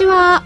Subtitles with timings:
[0.00, 0.42] ちは。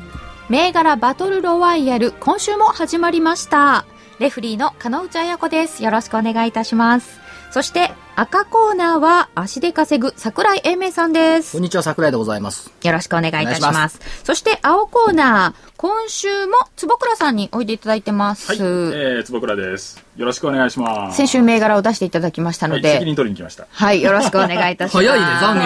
[0.48, 3.86] 銘柄バトルロワイヤル、今週も始まりました。
[4.18, 5.84] レフリーの金内彩子です。
[5.84, 7.20] よろしくお願いいたします。
[7.52, 11.62] そして、赤コーナーは足で稼ぐ桜井英明さんですこん。
[11.62, 13.68] にちは桜井でございますよろしくお願いいたしま。
[13.68, 18.48] お願いしますそして、青コーナー、今週も坪倉さんにおいでいただいてます。
[18.48, 20.04] はい、えー、坪倉です。
[20.16, 21.16] よろしくお願いします。
[21.16, 23.68] 先週銘柄を出していただきましたのはい、で、責任取りに来ました。
[23.70, 25.06] はい、よろしくお願いいたします。
[25.06, 25.58] 早いね残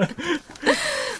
[0.00, 0.08] 念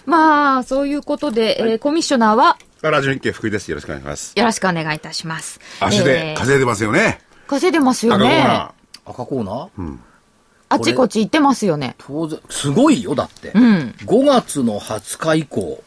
[0.05, 3.69] まあ、そういうことで、えーコミッショナーは、ラジオ日経福井です。
[3.69, 4.33] よろしくお願いします。
[4.35, 5.59] よろしくお願いいたします。
[5.79, 7.21] 足でえー稼いでますよね。
[7.47, 8.43] 稼いでますよ赤コーね。
[8.43, 8.73] ナ
[9.05, 9.97] 赤コーナー、
[10.69, 11.95] あちこち行ってますよね。
[11.99, 13.95] 当然すごいよだって、うん。
[14.05, 15.83] 5月の20日以降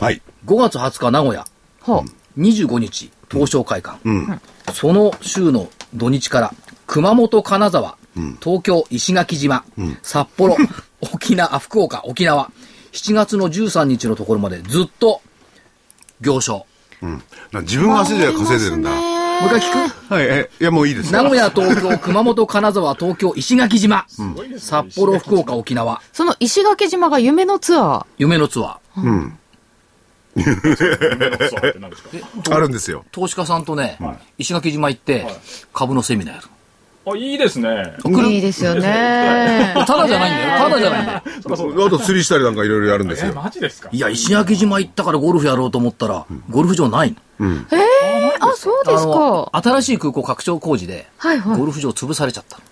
[0.00, 0.04] ー。
[0.04, 0.22] はい。
[0.46, 1.44] 5月20日名古屋
[1.80, 2.04] ほ
[2.36, 2.40] う。
[2.40, 4.40] 25日東証会館、うん。
[4.72, 6.54] その週の土日から
[6.86, 7.96] 熊本金沢、
[8.42, 9.64] 東京石垣島、
[10.02, 10.56] 札幌
[11.12, 12.50] 沖縄あ福岡沖縄
[12.94, 15.20] 7月の13日のところまでずっと
[16.20, 16.66] 行商
[17.02, 17.22] うん。
[17.52, 18.90] な自分が足で稼いでるんだ。
[18.90, 20.14] もう一回聞く？
[20.14, 20.24] はい。
[20.26, 21.12] え、いや、もういいです。
[21.12, 24.06] 名古屋、東京、熊本、金沢、東京、石垣島、
[24.58, 29.02] 札幌、福岡、沖縄、その石垣島が夢のツア夢のツアー。
[29.02, 29.38] うん。
[30.36, 32.10] そうって何ですか？
[32.56, 33.04] あるんですよ。
[33.12, 35.26] 投資家さんとね、はい石垣島行って、
[35.72, 36.48] 株のセミナーやる。
[37.06, 37.68] あ、いいですね。
[37.98, 38.30] ー。
[38.30, 39.74] いいですよね。
[39.86, 40.58] ただじゃないんだよ。
[40.58, 41.22] ただじゃないんだよ。
[41.86, 43.34] あと釣りしたりなんかいろいろやるんですえ、よ。
[43.34, 43.90] マジですか？
[43.92, 47.60] いや、石垣島行ったからゴルフやろうと思ったら、ゴルフ場ないの。
[48.40, 49.50] あ、そうですか。
[49.52, 52.64] 新しい空港拡張工事で、はいはいゴルフ場潰されちゃったの。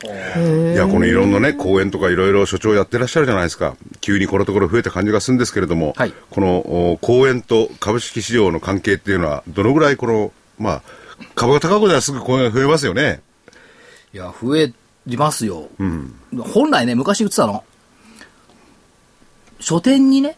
[0.00, 3.74] いや、このいろんなね、公園とかいろいろ所長やってらっしゃるじゃないですか。
[4.00, 6.58] 急にこのところ増えた感じがするんですけれども、はいこの
[6.92, 10.82] お公園と株式市場の関係っていうのは、どのぐらいこの、まあ、
[11.34, 13.20] 株が高くならすぐ公園が増えますよね。
[14.12, 14.72] いや、増え
[15.06, 15.68] ますよ。
[16.54, 17.64] 本来ね、昔言ってたの。
[19.60, 20.36] 書店にね、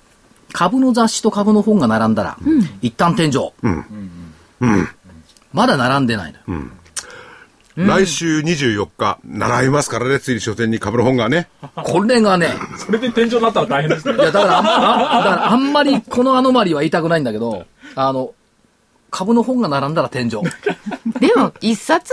[0.53, 2.39] 株の雑誌と株の本が並んだら、
[2.83, 3.53] 一旦天井。
[5.53, 6.63] まだ並んでないのよ。
[7.77, 11.49] 来週24日、習いますからね、ついに書店に株の本がね。
[11.77, 14.19] これがね、それで天井になったら大変ですねい。
[14.19, 17.65] や、だからあんま、あだからあんまりこのアノマリは言いたくないんだけど、
[17.95, 18.35] あの、
[19.11, 20.31] 株の本が並んだら天井。
[21.21, 22.13] でも、一冊、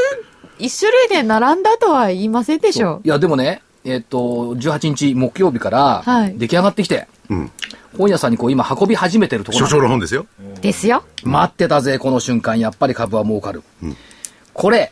[0.60, 7.52] 一種類で並んだとは言いませんでしょいや、でもね、えっ、と、18日木曜日からはい出来上がってきて、うん。
[7.98, 10.26] 本屋さんにこう今運び始めてるところ所長の本ですよ。
[10.58, 10.60] う。
[10.62, 11.04] ですよ。
[11.24, 12.60] 待ってたぜ、この瞬間。
[12.60, 13.64] やっぱり株は儲かる。
[14.54, 14.92] これ、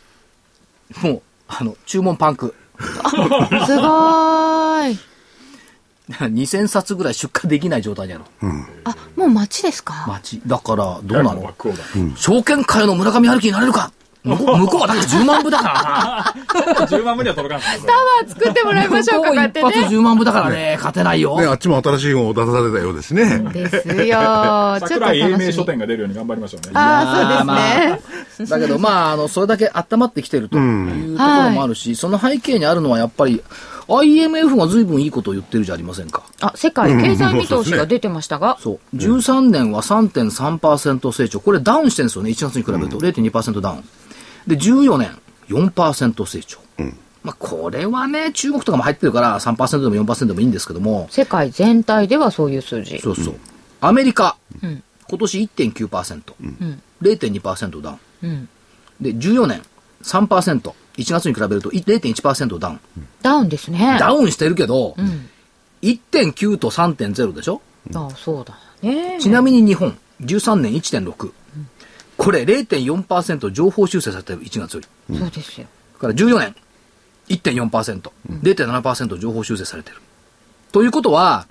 [1.02, 2.54] もう、あの、注文パンク。
[2.78, 4.98] すごーい。
[6.08, 8.24] 2000冊ぐらい出荷できない状態にある。
[8.84, 10.04] あ、もう街ですか？
[10.08, 10.40] 街。
[10.46, 13.92] だから、どうなのクオーダー証券会の村上春樹になれるか？
[14.26, 16.86] 向こう向こうはだって10万部だからな。
[16.86, 17.86] 10万部には届かんですね。
[17.86, 19.86] タワー作ってもらいましょうか、向こう一発買ってね。
[19.88, 21.38] 10万部だからね、勝てないよ。
[21.40, 23.38] ね、あっちも新しい本を出されたようですね。
[23.52, 23.82] ですよ。
[24.88, 25.66] ちょっと英明書。
[25.66, 26.70] 店が出るように頑張りましょうね。
[26.74, 28.48] ああ、そうですね。
[28.48, 33.42] だけど、まあ、あの、それだけ温まってきてるというところもあるし、その背景にあるのはやっぱり、
[33.88, 36.24] IMF が随分いいことを言ってるじゃありませんか。
[36.40, 38.58] あ、世界経済見通しが出てましたが。
[38.60, 38.96] そう。
[38.96, 41.40] 13年は3.3%成長。
[41.40, 42.30] これダウンしてるんですよね。
[42.30, 43.84] 1月に比べると0.2%ダウン。
[44.46, 45.10] で、14年
[45.48, 46.58] 4%成長。
[47.22, 52.98] まあ、これはね、中国とかも入ってるから3%でも4%でもいいんですけども、世界全体ではそういう数字。
[53.00, 53.34] そうそう。
[53.80, 56.22] アメリカ、ん今年1.9%、
[57.02, 57.98] 0.2%ダウン。
[58.22, 58.48] うん。
[59.00, 59.62] で、14年
[60.02, 62.80] 3%、1月に比べると0.1%ダウン。
[63.22, 63.96] ダウンですね。
[63.98, 65.28] ダウンしてるけど、ん
[65.82, 67.60] 1.9と3.0でしょ？
[67.94, 69.18] あそうだね。
[69.20, 71.32] ちなみに日本、13年1.6。
[72.16, 75.18] これ0.4%情報修正されてる1月より。
[75.18, 75.66] そうですよ。
[75.94, 76.56] だから14年、
[77.28, 78.10] 1.4%、
[78.42, 79.96] 0.7%情報修正されてる。
[80.72, 81.46] ということは、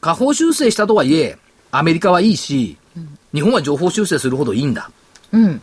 [0.00, 1.38] 下方修正したとはいえ、
[1.70, 2.76] アメリカはいいし、
[3.34, 4.90] 日本は情報修正するほどいいんだ。
[5.32, 5.62] うん。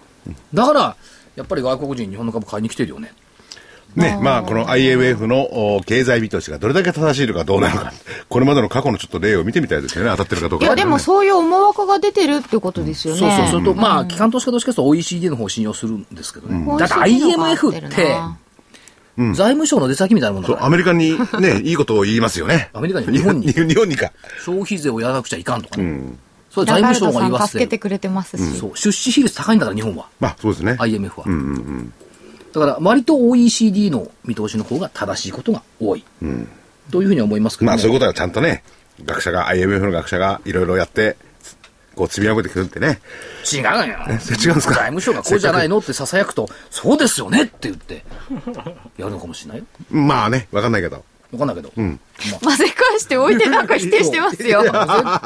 [0.54, 0.96] だから、
[1.36, 3.14] やっぱり外国人日本の株買いに来てるよね。
[3.96, 7.94] ね、まあ、この IMF のお経済見通しがどれだけ正しいのかどうなのか、
[8.30, 10.66] これまでの過去のちょっと例を見てみたいですよね、当たってるかどうか。
[10.66, 13.20] いや、でもそういう思惑が出てるってことですよね。
[13.20, 16.58] そうそう、それと、まあ、機関投資家としては OECD の方を信用するんですけどね。
[16.58, 18.18] うんだって IMF って
[19.18, 20.64] 財務省の出先みたいなもんだそ。
[20.64, 22.70] アメリカにね、いいことを言いますよね。
[22.74, 24.12] アメリカに日本に 日本にか。
[24.44, 26.02] 消費税をやらなくちゃいかんとかね。
[26.52, 27.64] それラガルド財務省が言わせてる。
[27.64, 28.60] 助けてくれてますし。
[28.60, 30.08] そう、出資比率高いんだから、日本は。
[30.20, 30.76] まあ、そうですね。
[30.80, 31.26] IMF は。
[32.60, 36.04] だから、割と OECD の見通しの方が正しいことが多い。
[36.92, 37.76] というふうに思いますけどね。
[37.76, 38.64] まあ、そういうことはちゃんとね、
[39.04, 41.18] 学者が、IMF の学者がいろいろやって、
[41.96, 43.00] こう積み上げてくるってね。
[43.50, 43.72] 違うよ。
[43.74, 44.74] 違うんですか？
[44.74, 48.04] 財務省がこうじゃないのって囁くと、そうですよねって言って、
[48.98, 49.66] やるのかもしれないよ。
[49.90, 51.06] まあね、わかんないけど。
[51.36, 51.72] わかんないけど。
[52.42, 54.64] 混ぜ返しておいてなんか否定してますよ。
[54.64, 54.74] 絶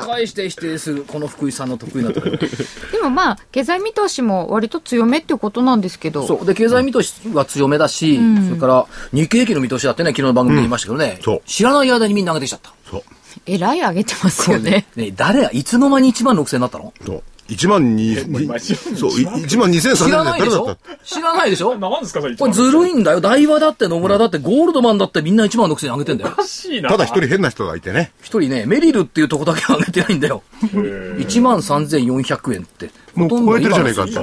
[0.07, 2.38] 対して否定する、この福井さんの得意なところ。
[2.91, 6.25] でもまあ、経済見通しも割と強めっていうことなんですけど。
[6.27, 6.45] そう。
[6.45, 12.73] で、経済見通しは強めだし、それから、日経平均の見通しだってね、昨日の番組で言いましたけどね、そう知らない間にみんな上げてきちゃった。
[12.89, 13.03] そう。
[13.45, 14.85] えらい上げてますよね。
[14.95, 16.94] ね、誰が、いつの間に1万6000になったの？
[17.06, 17.23] そう。
[17.50, 21.78] 1万に、もう今一万そう、1万2000、知ら3000ないでしょ誰だった知らないでしょ？
[21.78, 23.22] 何ですかそれこれずるいんだよ。
[23.22, 26.36] 大和だって野村だってゴールドマンだってみんな1万6000上げてんだよお。
[26.36, 26.90] かしいな。
[26.90, 28.12] ただ一人変な人がいてね。
[28.22, 30.44] 一人ね、メリルっていうとこだけ上げてないんだよ。
[30.62, 32.92] 1万3400円って。
[33.16, 34.13] もう超えてるじゃねえかって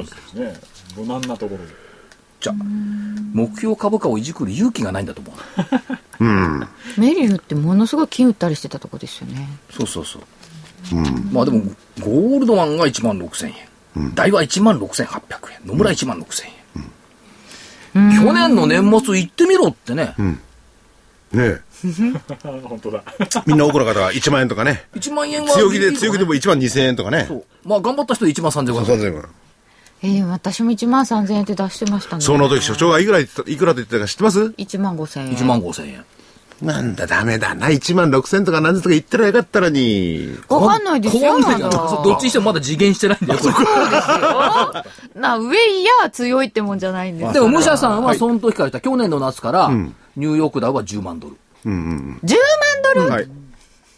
[0.97, 1.87] 無難なところで。
[2.39, 2.55] じゃあ
[3.33, 5.35] 目標株価をいじくる勇気がないんだと思う。
[6.99, 9.49] メリルってものすごい金売ったりしてたとこですよね。
[9.71, 10.23] そうそうそう。
[11.33, 11.63] まあでも、
[12.01, 14.15] ゴールドマンが1万6000円。
[14.15, 15.67] 大和1万6800円。
[15.67, 16.57] 野村1万6000円。
[18.15, 20.15] 去年の年末行ってみろってね。
[21.33, 21.61] ね
[22.43, 23.03] 本当だ。
[23.47, 24.85] みんな多くの方が1万円とかね。
[24.95, 25.51] 1万円は。
[25.51, 27.25] 強気で、強気でも1万2000円とかね。
[27.29, 27.45] そう。
[27.65, 28.85] まあ頑張った人で1万3000円。
[28.85, 29.25] 3000円。
[30.03, 32.23] えー、私も1万3000円って出してましたね。
[32.23, 35.35] その時所長がいくらいくらと言ってたか知ってます？1万5000円。
[35.35, 36.05] 1万5000円。
[36.63, 37.69] なんだ、ダメだな。
[37.69, 40.37] 1万6000とか何とか言ったらよかったのに。
[40.49, 41.35] わかんないですよ。
[41.35, 43.49] わかんないまだどっちにしてもまだ次元してないんだよ、こ
[45.15, 45.21] れ。
[45.21, 49.69] な、上いや強いってもんじゃないんですでも、武者さんはその時から言った、去年の夏から、
[50.17, 51.37] ニューヨークダウは10万ドル。
[51.65, 52.27] 10万
[52.95, 53.29] ドル、はい。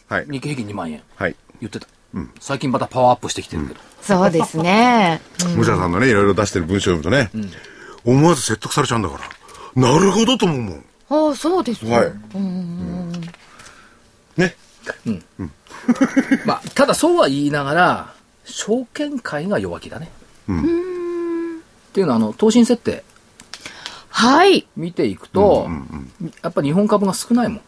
[0.09, 0.27] はい。
[0.29, 1.03] 日経平均2万円。
[1.15, 1.37] はい。
[1.61, 1.87] 言ってた。
[2.41, 3.81] 最近またパワーアップしてきてるけど。
[4.03, 5.21] そうですね。
[5.57, 7.51] 武者さんのね、いろいろ出してる文章を読むとね、
[8.05, 9.83] 思わず説得されちゃうんだから。
[9.91, 10.85] なるほどと思うもん。
[11.11, 11.93] ああ、そうですか。
[11.93, 12.13] はい。
[14.37, 14.55] ね。
[16.45, 18.15] まあ、ただそうは言いながら、
[18.45, 20.11] 証券会が弱気だね。
[21.91, 23.05] っていうのは、あの、投信設定
[24.11, 24.67] はい。
[24.77, 25.69] 見ていくと、
[26.43, 27.61] やっぱり日本株が少ないもん。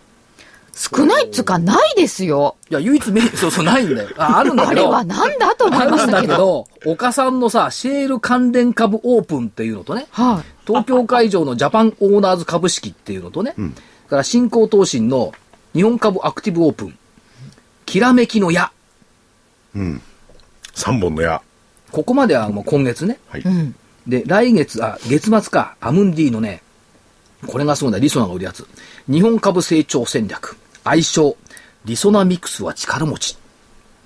[0.80, 2.56] 少ないっつうか、ないですよ。
[2.70, 4.08] いや、唯一メリ そうそう、ないんだよ。
[4.16, 4.80] あ、あるんだけど。
[4.80, 6.28] あれはなんだと思いましたけど。
[6.28, 10.66] だけど、岡さんのさ、シェール関連株オープンっていうのとね、はい。
[10.66, 13.68] 東京会場のジャパンオーナーズ株式っていうのとね、それ
[14.08, 15.34] から新興投信の
[15.74, 16.98] 日本株アクティブオープン、
[17.84, 18.72] きらめきの矢。
[19.76, 21.42] 3本の矢。
[21.92, 23.18] ここまではもう今月ね。
[23.28, 23.42] はい。
[23.42, 23.74] うん。
[24.06, 26.62] で、来月、あ、月末か、アムンディのね、
[27.46, 28.66] これがすごいんだ、リソナが売るやつ。
[29.10, 30.56] 日本株成長戦略。
[30.84, 31.36] 愛称、
[31.84, 33.36] リソナミクスは力持ち。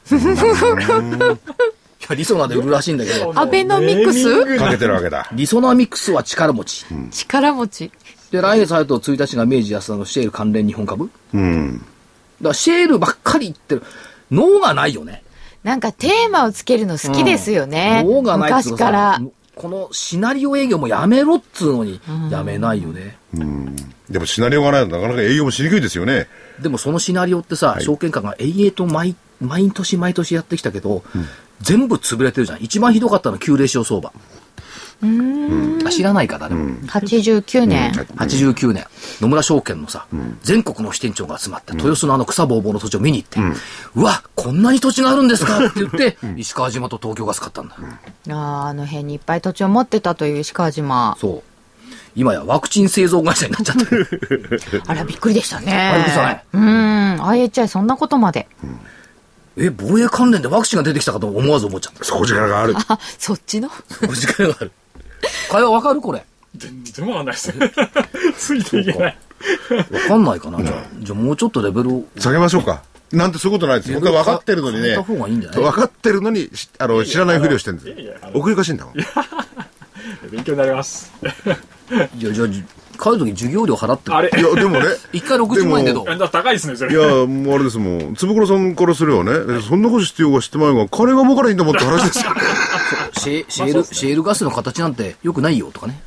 [0.11, 5.29] いや、リソナで売るらしいんだけど、アベノミクスかけてるわけだ。
[5.33, 6.85] リソナミクスは力持ち。
[7.11, 7.91] 力持ち。
[8.31, 11.05] で、来月入ると1日が明治安田のシェール関連日本株。
[11.07, 11.85] だかうん。
[12.43, 13.83] らシェールばっかり言ってる。
[14.31, 15.23] 脳がないよね。
[15.63, 18.03] なんかテーマをつけるの好きですよね。
[18.07, 19.21] 脳がない昔から。
[19.55, 23.17] このシナリオ営業もやめろっつうのに、やめないよね。
[24.11, 26.29] でもシナリオがないとなかなか営業もしにくいですよね。
[26.61, 31.03] でもそのシナリオってさ、証券会が永遠と毎毎年毎年やってきたけど、
[31.61, 32.63] 全部潰れてるじゃん。
[32.63, 34.13] 一番ひどかったのは旧レシオ相場。
[35.03, 36.75] あ知らないか、誰も。
[36.87, 37.93] 89年。
[37.93, 38.87] 89年、
[39.21, 40.07] 野村証券のさ、
[40.43, 43.41] 全国の支店長が集まって、豊洲のあの草ぼうぼうの土地を見に行って、
[43.95, 47.77] うわ、こんなに土地があるんですかって言って、 石川島と東京ガス買ったんだ。
[47.77, 51.17] あーあの辺にいっぱい土地を持ってたという石川島。
[51.21, 51.55] そう。
[52.17, 54.61] 今やワクチン製造会社になっちゃってる。
[54.87, 55.93] あら、びっくりでしたね。
[55.95, 57.17] あびっねうん。
[57.23, 58.47] IHI そんなことまで。
[59.57, 62.05] え、防衛関連でワクチンが出てきたかと思わず思っちゃった。
[62.05, 62.75] 底力がある。
[62.89, 63.69] あ、そっちの
[64.09, 64.73] お時間がある。
[65.51, 66.25] 会話わかるこれ？
[66.57, 67.73] 全然わかんないですね。
[68.39, 69.19] ついていけない。
[69.91, 70.63] わかんないかな？
[70.63, 72.05] じゃあ、じゃあもうちょっとレベルを。
[72.19, 72.83] 下げましょうか。
[73.13, 74.01] なんてそういうことないですよ。
[74.01, 74.97] 本当は分かってるのにね。
[74.97, 78.95] 分かってるのに、しあの、知らないふりをしてるんですいやいやあの送りかしいんだもん。
[80.31, 81.13] 勉強になります。
[82.17, 82.49] じゃあ、じゃあ、
[82.99, 84.29] 帰るとき授業料払ってあれ？
[84.29, 84.87] いや、でもね。
[85.13, 86.07] 一回60万円でどう？
[86.09, 86.93] あ高いですね、それ。
[86.93, 88.15] いや、もうあれですもん。
[88.15, 92.41] 坪倉さんからすればね、えそんなことしてようが知ってまいが、金が儲からいいんだもんって話ですよね。
[93.15, 96.01] シェシェール、シェールガスの形なんてよくないよとかね。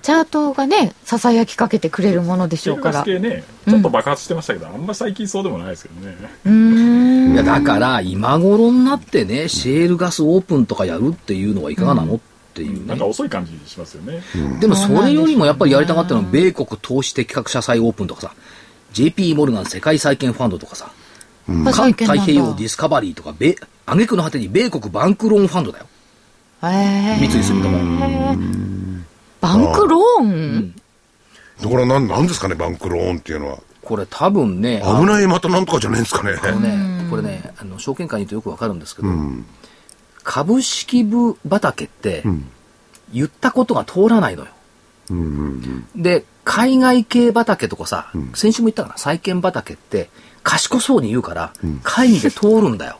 [0.00, 3.04] チャートがね、ささやきかけてくれるものでしシェルガょうから。
[3.04, 6.16] ス系ね、ちょっと爆発してましたけど、あんま最近そうでもないですけどね。
[6.46, 7.32] うーん。
[7.34, 12.14] いや、だから、今頃になってね、シェールガスオープンとかやるっていうのはいかがなの？
[12.14, 12.27] って
[12.62, 13.06] っていうねなんか。
[13.06, 14.22] 遅い感じしますよね。
[14.60, 18.34] でもそれよりもやっぱりやりたかったのは、米国投資的格社債オープンとかさ、
[18.92, 20.90] JP モルガン世界債券ファンドとかさ、
[21.46, 25.86] 環債券なんだ太平洋ディスカバリーとか、米、挙句の果てに米国バンクローンファンドだよ。
[26.62, 28.38] へー三井住友。
[29.40, 30.74] バンクローン？
[31.62, 33.58] だからなん、なんですかね、バンクローンっていうのは。
[33.82, 36.38] これ多分ね、あ危ないまたなんとかじゃないんですかね。
[36.42, 39.08] あのね、これね、あの、証券会に言うとよくわかるんですけど、
[40.28, 42.22] 株式部畑って、
[43.14, 44.50] 言ったことが通らないのよ。
[45.96, 50.10] で、海外系畑とかさ、先週も言ったかな、債券畑って、
[50.42, 52.98] 賢そうに言うから、会議で通るんだよ。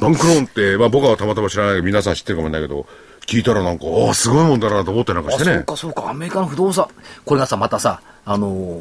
[0.00, 2.86] バンクローンって、まあ僕はたまたま知らないけど、皆さん知ってるかもしれないけど、
[3.26, 5.54] 聞いたらなんか、ああ、すごいもんだなと思ってなんかあ、してね。
[5.56, 6.86] そうかそうか、アメリカの不動産。
[7.24, 8.80] これがさ、またさ、あの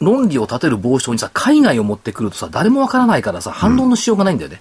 [0.00, 4.60] 論理を立てる傍証にさ、海外を持ってくるとさ、誰もわからないからさ、反論のしようがないんだよね。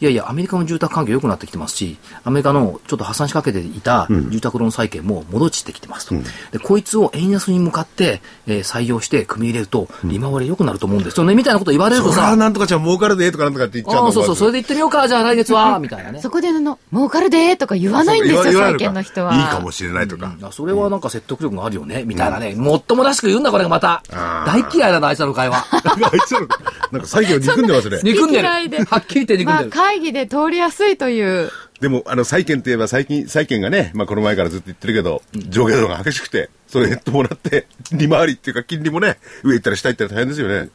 [0.00, 6.14] いやいや、アメリカの住宅環境良くなってきてますし、アメリカのちょっと破産しかけていた住宅ローン債券も戻ってきてますと。
[6.52, 16.20] で、こいつを円安に向かって、えー採用して組み入れると、利回り良くなると思うんですよね、みたいなこと言われるとさそれは、なんとかじゃ儲かるでとかなんとかって言っちゃうのああ、そうそう、それでで行ってみようか、じゃあ来月は、みたいなね。
[16.20, 19.34] そこであの、儲かるでーとか言わないんですよ、債券の人は。
[19.34, 20.34] いいかもしれないとか。
[20.42, 22.54] あそれはなんか説得力があるよね、みたいなね。
[22.54, 24.02] もっともらしく言うんだ、これがまた。
[24.10, 25.58] 大嫌いだな、あいつらの会話。
[25.70, 26.48] あいつらの
[26.90, 28.00] なんか債券を憎んでますね。
[28.02, 28.42] 憎んでる。
[28.42, 29.70] 嫌いではっきり言って憎んまあ、でる。
[29.70, 31.52] 会議で通りやすいという。
[31.80, 40.70] でも、あの、債券といえば、最近、債券がね、まあ、この前からずっと言ってるけど、上下動が激しくて、それヘッドもらって、利回りっていうか、金利もね、上行ったり下行ったり大変ですよね。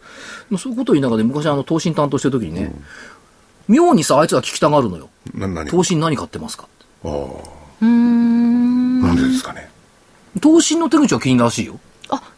[0.50, 2.72] もうそういうことを言いながらね、昔あの、投信担当してる時にね、
[3.68, 5.10] 妙にさ、あいつら聞きたがるのよ。
[5.34, 6.70] な、何投信何買ってますか
[7.04, 7.84] ああ。
[7.84, 9.70] なんでですかね。
[10.40, 11.80] 投信の手口は気になるらしいよ。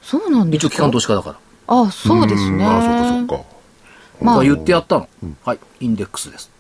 [0.02, 0.68] あ、そうなんですか？
[0.68, 1.36] 一応機関投資家だから。
[1.68, 2.66] あ、そうですね。
[2.66, 2.92] ああ、そっ
[3.28, 3.46] かそっか。
[4.22, 5.08] まあまあ言ってやったの。
[5.46, 6.52] はい、インデックスです。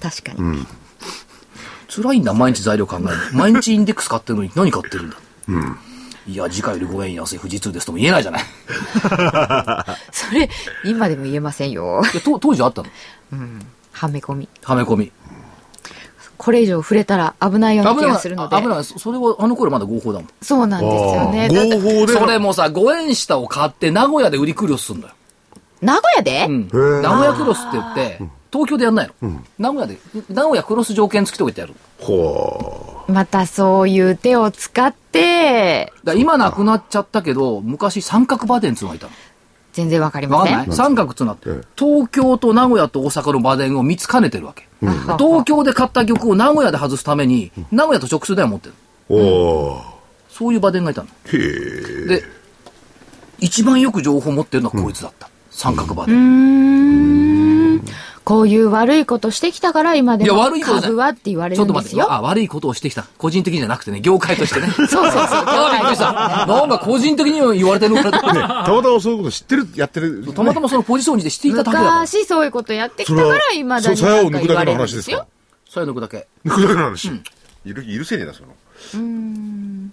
[0.00, 0.66] 確かに。
[1.88, 3.08] 辛いんだ、毎日材料考える。
[3.32, 5.16] 毎日インデックス買ってるのに何買ってるんだ。
[6.28, 8.42] いや、次回より5円安い富士通ですとも言えないじゃない。
[8.42, 8.44] い
[10.10, 10.50] それ、
[10.84, 12.02] 今でも言えませんよ。
[12.14, 12.88] やと当時あったの？
[13.92, 14.48] はめ込み。
[14.64, 15.12] はめ込み。
[16.36, 18.56] これ以上触れたら危ないような気危ないがするので。
[18.56, 18.84] 危ない。
[18.84, 20.28] そそれは、あの頃まだ合法だもん。
[20.42, 21.48] そうなんですよね。
[21.48, 22.12] 合法で。
[22.12, 25.14] それもさ、5円下を買って名古屋で売りクロスすんだよ。
[25.80, 27.02] 名古屋で、うん。
[27.02, 28.18] 名古屋クロスって言って、
[28.52, 29.42] 東京でやんないの？
[29.58, 29.98] 名古屋で、
[30.30, 31.74] 名古屋クロス条件付きとか言ってやる。
[31.98, 39.12] ほまたそういう手を使って、だ今なくなっちゃったけど、昔三角馬伝っていうのがいたの。
[39.76, 40.54] 全然わかりません。
[40.54, 44.66] わかんない三角って東京と名古屋と大阪の馬伝を3つ兼ねてるわけ。
[45.18, 48.74] 東京で買った玉を名古屋で外すために、名古屋と直通では持ってる。
[49.10, 49.14] う。
[49.14, 49.82] おー
[50.30, 51.08] そういう馬伝がいたの。
[51.08, 52.06] へえ。
[52.06, 52.22] で、
[53.38, 55.28] 一番よく情報を持ってるのはこいつだった。
[55.50, 57.82] 三角馬伝。
[58.26, 62.12] こういう悪いことしてきたから今でいや、も悪いことじゃ株はって言われちょっと待ってるんですよ。
[62.12, 63.04] あ、悪いことをしてきた。
[63.18, 64.66] 個人的にじゃなくてね、業界としてね。
[64.74, 65.08] そうそうそう。
[65.14, 66.12] あびっくりした。
[66.12, 70.26] なんか個人的に言われてるのかなと思って たまたまそういうこと知ってる、やってる。
[70.34, 71.90] たまたまそのポジションにしてしていただけだから。
[72.00, 75.26] 昔そういうことやってきたから今だにそう、さやなんかを抜くだけ言われるんでの話ですよ。
[75.70, 76.26] そういうのだけ。
[76.44, 77.12] 抜くだけの話。
[77.64, 78.48] いる、いるせいにだ、その。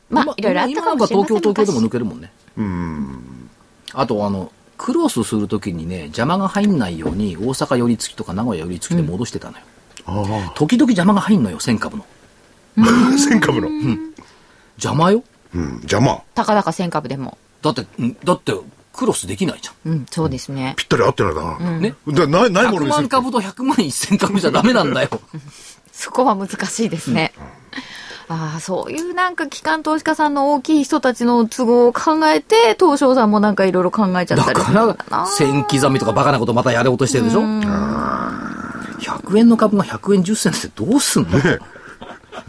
[0.10, 2.32] まあ今、いろいろあった今なんかかもしれません東京、東京でも昔抜けるもんね。
[3.94, 4.52] あと、あの、
[4.84, 9.64] クロスするときにね、邪魔が入んないように、大阪寄り付きとか名古屋寄り付きで戻してたのよ。
[10.06, 12.06] あ時々邪魔が入んのよ、1000株の。
[12.80, 12.84] あ。
[13.18, 13.70] 千株の。
[14.76, 15.24] 邪魔よ。
[15.56, 16.22] うん、邪魔。
[16.36, 17.38] たかだか1000株でも。
[17.62, 18.52] だって、んだって、
[18.92, 20.74] クロスできないじゃうん、そうですね。
[20.76, 21.70] ぴったり合ってないだな。
[21.78, 21.82] ん。
[21.82, 21.96] ね。
[22.10, 22.90] だない、ないも100のにする。
[22.90, 25.10] 万株と100万1000株じゃダメなんだよ。
[25.94, 27.32] そこは難しいですね。
[28.28, 34.96] ああ、そういうなんか機関投資家さんの大きい人たちの都合を考えて、東証さんもなんかいろいろ考えちゃったりだから。、
[35.28, 41.30] 千刻みとかバカなことまたやろうとしてるでしょ ?100 円の株が100円10銭ってどうすんの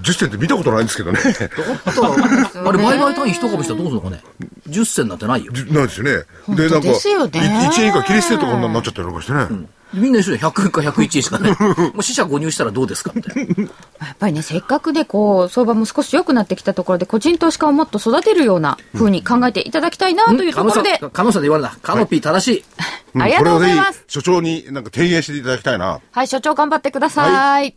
[0.00, 1.20] 10銭って見たことないんですけどね。
[1.24, 4.22] あれ、売買単位一株したらどうするのかね
[4.68, 5.52] ?10 銭なんてないよ。
[5.52, 6.56] じないですよね。
[6.56, 9.66] で、当ですよねい1円以下切り捨てとかになっちゃったりなんかしてね。
[9.94, 11.56] みんな一緒で100円か101円しかね。
[11.94, 13.54] もう死者誤入したらどうですかみたいな。
[13.64, 21.78] やっぱりね、せっかくでこう、相場も少し良くなってきたところで、個人投資家をもっと育てるような風に考えていただきたいなというところで、カノさんで言われた。
[21.82, 22.64] カノピー正し
[23.14, 23.18] い。
[23.18, 26.00] んありがとうございます所長になんか提言していただきたいな。
[26.10, 27.76] はい、所長頑張ってください。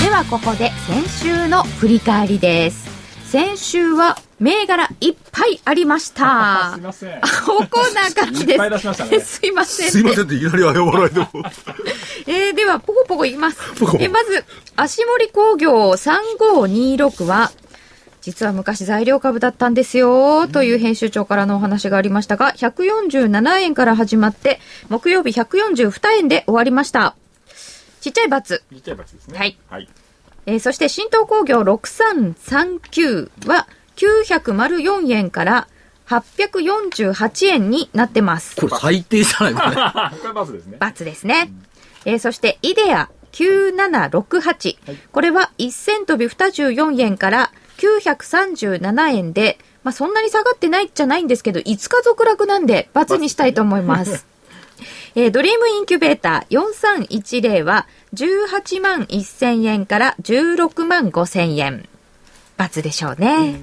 [0.03, 2.89] ではここで先週の振り返りです。
[3.31, 6.73] 先週は銘柄いっぱいありました。
[6.73, 7.15] すいません。
[7.15, 8.43] あおコーナーからです。
[8.43, 9.19] いっぱい出しましたね。
[9.21, 9.91] すいません。
[9.91, 11.29] すいませんっていきなり謝らないでも。
[12.27, 13.57] えー、では、ポコポコ言います。
[13.79, 14.03] ポコポコ。
[14.03, 14.43] えーまず、
[14.75, 17.51] 足森工業3526は、
[18.21, 24.59] 実は昔材料株だったんですよ、という編集長からのお話がありましたが、147円から始まって、
[24.89, 27.15] 木曜日142円で終わりました。
[28.01, 28.41] ちっちゃい×。
[28.41, 29.57] ちっちゃいバツですねはい。
[29.69, 29.89] はい。
[30.45, 35.67] えーそして新東工業6339は904円から
[36.07, 38.55] 848円になってます。
[38.55, 39.75] これ最低じゃないこれ。
[40.21, 40.77] これバツですね。
[40.79, 41.51] ×ですね。
[42.05, 44.77] えーそして、イデア9768。
[45.11, 54.25] これは1銭飛び24円から937円で、まあそんなに下がってないじゃないんですけど、5日続落なんで、×にしたいと思います。
[55.15, 61.89] えードリームインキュベーター4310は18万1000円から16万5000円。
[62.57, 63.59] ×でしょうね。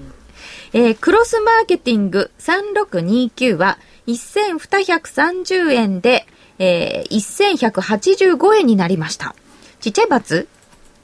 [0.72, 6.26] えークロスマーケティング3629は1230円で、
[6.59, 9.35] えー、1185円になりました。
[9.81, 10.46] ちっちゃい×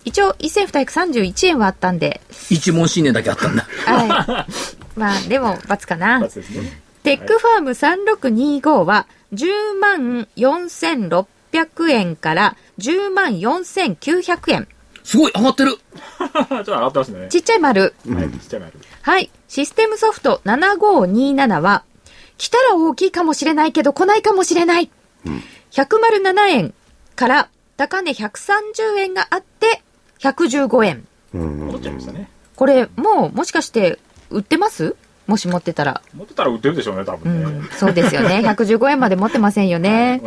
[0.05, 3.67] 一応1231円はあったんで、一問新年だけあったんだ。
[3.87, 4.99] はい。
[4.99, 6.29] まあ、でも×かなね。
[7.03, 14.69] テックファーム3625は10万4600円から10万4900円。
[15.05, 17.29] すごい上がってる ちょっと上がってますね。
[17.29, 17.95] ちっちゃい丸。
[18.09, 18.73] はい、ちっちゃい丸。
[19.03, 19.31] はい。
[19.49, 21.83] システムソフト7527は、
[22.38, 24.91] 来たら大きいかもしれないけど来ないかもしれない。
[25.73, 26.75] 107円
[27.17, 29.83] から高値130円があって
[30.22, 31.06] 115円。
[31.35, 32.28] 戻っちゃいましたね。
[32.56, 33.98] これもうもしかして
[34.30, 34.96] 売ってます？
[35.26, 36.02] もし持ってたら。
[36.14, 37.61] 持ってたら売ってるでしょうね、多う分ね。
[37.61, 38.40] ん、そうですよね。
[38.44, 40.20] 115円まで持ってませんよね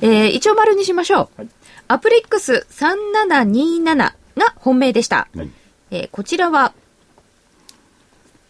[0.00, 1.40] えー一応丸にしましょう。
[1.40, 1.48] はい
[1.88, 4.14] アプリックス3727が
[4.56, 5.26] 本命でした。
[5.36, 5.50] はい
[5.90, 6.72] えーこちらは、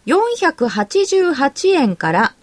[0.07, 2.33] 488円から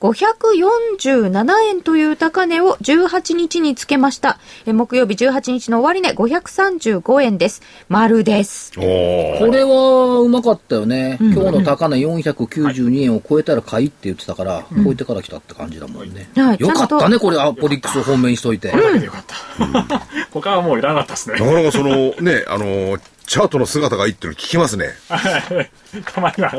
[0.00, 4.38] 547円という高値を18日につけました。
[4.66, 7.62] えー木曜日18日の終値535円です。
[7.88, 8.72] 丸です。
[8.74, 11.16] これはうまかったよね。
[11.20, 16.28] 今日の高値492円を超えたら買いって言ってたから、超えてから来たって感じだもんね。
[16.36, 18.70] はいよかったね、これアポリックスを本命にしといて。
[18.70, 20.06] これだけでよかった。
[20.32, 21.46] 他はもういらなかったですねな。
[21.46, 24.90] かなかそのね、あの、チャートの姿がいいっていうの聞きますね。
[26.12, 26.52] たまには、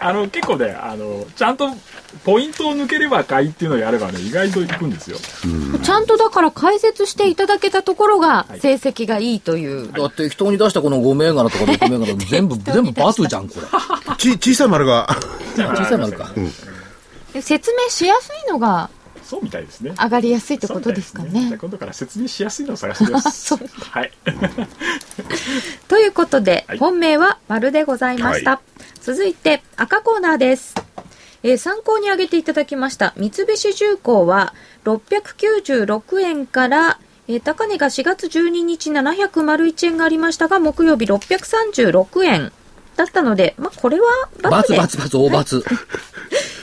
[0.00, 1.68] あの、結構ね、あの、ちゃんと
[2.24, 5.18] ポイントを抜ければ買いっていうのをやればね、意外といくんですよ。
[5.82, 9.92] ちゃんとだから解説していただけたところが成績がいいという。
[9.92, 13.66] だって人に出したこの5銘柄とか6銘柄全部、全部バツじゃん、これ。
[14.18, 15.08] ち、小さい丸が、
[15.56, 16.30] 小さい丸か。
[17.40, 18.90] 説明しやすいのが
[19.30, 19.94] そうみたいですね。
[19.96, 21.58] 上がりやすいってことですかみたいじゃ。
[21.58, 23.54] 今度から説明しやすいのを探してみます。
[23.54, 24.10] はい。
[25.86, 28.50] ということで、はい本命は丸でございました。
[28.52, 28.60] は
[29.00, 30.74] 続いて赤コーナーです。
[31.44, 34.52] えー参考に挙げていただきました三菱重工は
[34.84, 42.52] 696円から、えー高値が4月12日701円がありましたが木曜日636円
[42.96, 44.08] だったので、まあ、これは
[44.42, 45.64] ババツでツバツバツ、大バツ。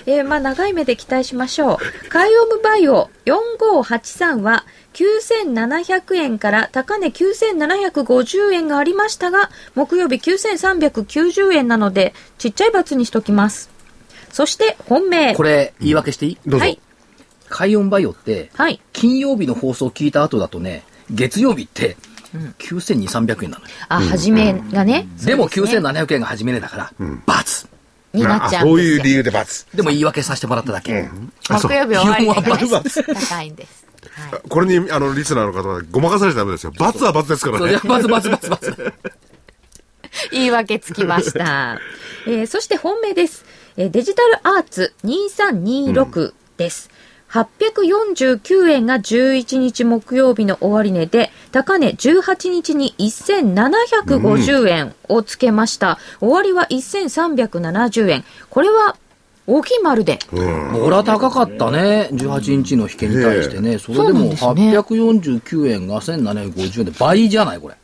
[0.08, 2.10] えーまあ長い目で期待しましょう。
[2.10, 13.70] カイオムバイオ4583は9700円から高値9750円がありましたが、木曜日9390円なので、ちっちゃい×にしときます。
[14.32, 15.36] そして本命。
[15.36, 16.38] これ、言い訳していい？
[16.48, 16.66] どうぞ。
[16.66, 16.80] はい。
[17.90, 18.82] バイオって、はい。
[18.94, 21.98] 金曜日の放送を聞いた後だとね、月曜日って、
[22.60, 23.72] 9200、300円なのよ。
[23.90, 25.08] あ、初めがね。
[25.26, 26.94] でもそうすね9700円が初め値だから、
[27.26, 27.68] 罰。
[28.18, 28.96] になっちゃあそううんですよ。
[28.98, 29.66] いう理由で罰。
[29.74, 31.10] でも言い訳させてもらっただけ。
[31.50, 33.86] 木曜日終わりで罰ね高いんです。
[34.32, 34.50] はい。
[34.50, 36.74] これに、あの、リスナーの方はごまかされちゃダメですよ。
[36.78, 37.80] 罰は罰ですからね。
[37.84, 38.94] 罰罰罰罰。
[40.32, 41.80] 言い訳つきました。
[42.28, 43.46] えーそして本命です。
[43.78, 46.90] えーデジタルアーツ2326です。
[47.30, 56.00] 849円が11日木曜日の終値で、高値18日に1750円をつけました。
[56.20, 58.24] 終わりは1370円。
[58.50, 58.96] これは
[59.46, 60.20] 大きい丸で。
[60.30, 60.42] これ
[60.92, 62.10] は高かったね。
[62.12, 63.78] 18日の引けに対してね。
[63.78, 67.76] それでもですね849円が1750円で倍じゃないこれ。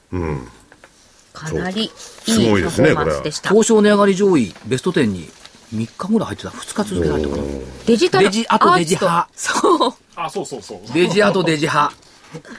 [1.33, 3.49] かなりいいすごいですねパフォーマンスでした。
[3.49, 5.29] 東証値上がり上位ベスト10に
[5.73, 7.47] 3日ぐらい入ってた？2日続けて入ってたかな？
[7.85, 9.93] デジタルデジあとデジ派そう。
[10.15, 10.79] あ、そうそうそう。
[10.93, 11.95] デジアとデジ派。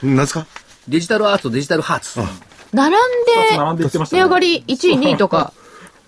[0.03, 0.47] なんですか？
[0.87, 2.19] デジタルアーツとデジタルハーツ。
[2.73, 2.99] 並ん
[3.51, 5.53] で、並んで言ってましたね値上がり1位、2位とか。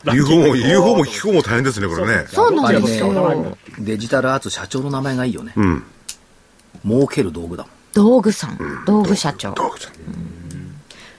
[0.06, 2.28] 言う方も、言う方も聞く方も大変ですね、これね。
[2.28, 3.58] そうなんですよ。
[3.80, 5.54] デジタルアーツ社長の名前がいいよね。
[5.56, 5.84] うん。
[6.86, 7.72] 儲ける道具だもん。
[7.93, 9.54] 道具さん、道具社長。
[9.54, 9.89] どうぞ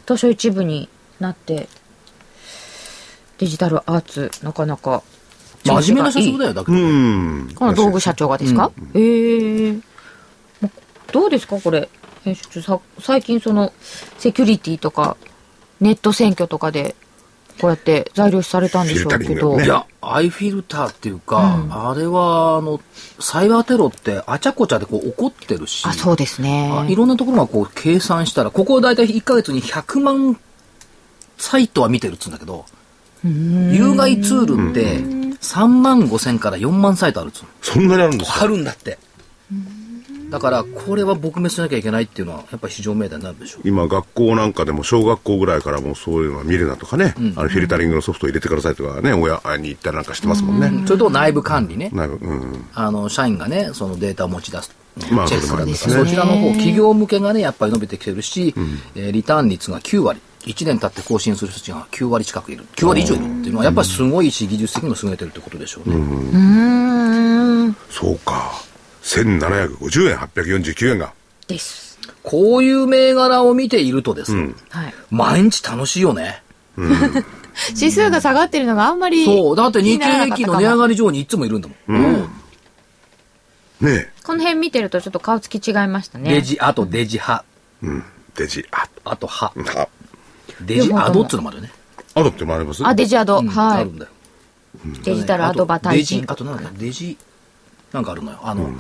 [0.05, 1.69] 東証一部になって、
[3.39, 5.03] デジタルアーツ、なかなか。
[5.69, 6.49] 真面目な社長だよ。
[6.49, 6.81] よ、だけうど。
[6.81, 7.53] ん。
[7.55, 9.73] この道具社長がですか、ええ
[10.61, 10.71] ま
[11.13, 11.89] どうですかこれ？
[12.25, 13.73] 編集長さ、最近その、
[14.19, 15.17] セキュリティとか、
[15.81, 16.95] ネット選挙とかで、
[17.61, 19.57] こうやって材料視されたんでしょうけど。
[19.57, 22.81] ねいや、アイフィルターっていうか、あれは、あの、
[23.19, 26.71] サイバーテロってあちゃこちゃでこう起こってるし、あ、そうですね。
[26.73, 30.39] あいろんなところがこう計算したら、ここ大体1ヶ月に100万
[31.37, 32.65] サイトは見てるっつうんだけど、
[33.25, 35.01] 有害ツールって
[35.41, 37.49] 3万5千から4万サイトあるっつうの。
[37.63, 38.43] そんなにあるんですか？
[38.45, 38.99] あるんだって。
[40.31, 43.63] だから、これは撲滅しなきゃいけないっていうのは、やっぱり市場命題になるでしょう。
[43.67, 50.71] 今、学校なんかでも小学校ぐらいからもうそういうのは見るなとかね、あのフィルタリングのソフトを入れてくださいとかね、親に言ったりなんかしてますもんね。
[50.87, 51.89] それと内部管理ね。
[51.95, 52.65] なるうん。
[52.75, 54.71] あの、社員がね、そのデータを持ち出す。
[55.11, 58.53] まあチェックそれもありますねそちらの方、企業向けがね、やっぱり伸びてきてるし、
[58.97, 60.21] えーリターン率が9割。
[60.41, 62.65] 1年経って更新する人たちが9割近くいる。
[62.77, 65.97] 9割以上いるっていうのは、やっぱりすごいし、技術的にも優れてるってことでしょうね。
[65.97, 67.77] うーん。
[67.91, 68.53] そうか。
[69.03, 71.13] 1750円、849円が。
[71.47, 71.99] です。
[72.23, 74.95] こういう銘柄を見ているとですね、はい。
[75.11, 76.43] 毎日楽しいよね。
[77.71, 79.25] 指数が下がってるのがあんまり。
[79.25, 79.57] そう。
[79.57, 82.31] だって日経平均の値上がり上にいつもいるんだもん。
[83.81, 86.31] ねこの辺見てるとちょっと顔つき違いましたね。
[86.31, 87.45] デジ、あとデジ派。
[87.83, 87.87] え。
[87.87, 88.05] うん。
[88.35, 89.81] デジ、あ、あと派。
[89.81, 89.89] あ、
[90.63, 91.73] デジアドっつうのもあるよね。
[92.15, 93.39] アドってもありますあ、デジアド。
[93.39, 93.99] うんはいあるん。
[93.99, 94.11] だよ。
[95.05, 97.17] デジタルアドバタイジングあとなんだデジ、
[97.93, 98.39] なんかあるのよ。
[98.43, 98.71] あの、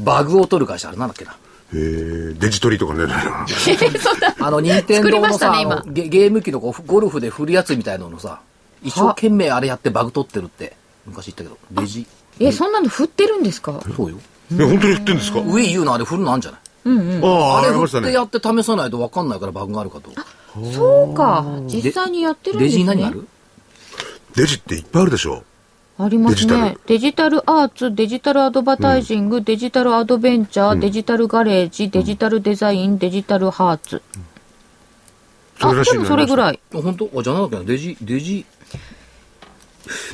[0.00, 1.32] バグを取る会社あれなんだっけな。
[1.32, 1.34] へ
[1.74, 3.04] え、デジトリとかね。
[4.40, 8.40] あの、任天作りま堂のさ、したね今あのゲゲーム機のこうゴルフで振るやつみたいなのさ、
[8.82, 12.06] 一生懸命あれやってバグ取ってるって、昔言ったけど、デジ、
[12.40, 13.80] え、そんなの振ってるんですか？
[13.96, 14.16] そうよ。
[14.52, 16.60] え、本当に振ってんですか？Wii U のあれ振るのあんじゃない？
[17.22, 18.04] ああ、あれありましたね。
[18.04, 20.10] 振ってやって試さないと分かんないからバグがあるかと。
[20.74, 21.44] そうか。
[21.66, 22.80] 実際にやってるんでデすね。
[22.80, 23.26] ジ何ある？
[24.34, 25.44] デジっていっぱいあるでしょ。
[26.00, 26.80] ありますデジタねル。
[26.86, 34.02] デジタルアーツ、デジタルアドバタイジング、デジタルアドベンチャー、デジタルガレージ、デジタルデザイン、デジタルハーツ。
[35.60, 36.60] あ、でもそれぐらい。
[36.72, 37.10] あ本当？
[37.16, 38.46] あ、じゃなかったっけなデジ、デジ、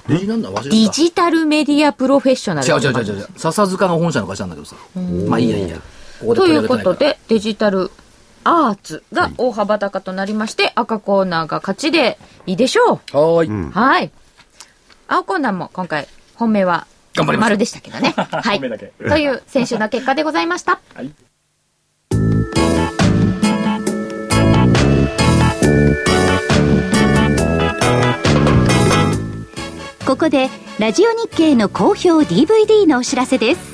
[0.08, 0.50] デジなんだ？
[0.50, 0.92] 忘れた。
[0.92, 2.66] ジタルメディアプロフェッショナル。
[2.66, 3.28] 違う違う違う違う。
[3.36, 4.76] 笹塚が本社の会社なんだけどさ。
[5.28, 5.76] まあいいやいいや。
[6.20, 7.90] ここでということで、デジタル
[8.44, 12.88] アーツが大幅高となりまして、赤コーナーが勝ちでいいでしょう。
[12.88, 13.72] はーい。
[13.72, 14.10] はい。
[15.08, 18.14] 青コーナーも今回、本命は、頑張りま丸でしたけどね。
[18.16, 18.60] はい。
[18.60, 20.80] という先週の結果でございました。
[20.94, 21.10] はい。
[30.06, 33.73] ここでラジオ日経の好評 DVD のお知らせです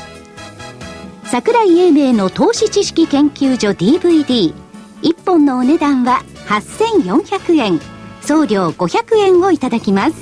[1.31, 4.53] 桜井英明の投資知識研究所 DVD1
[5.25, 7.79] 本のお値段は8400円。
[8.21, 10.13] 送料500円をいただきます。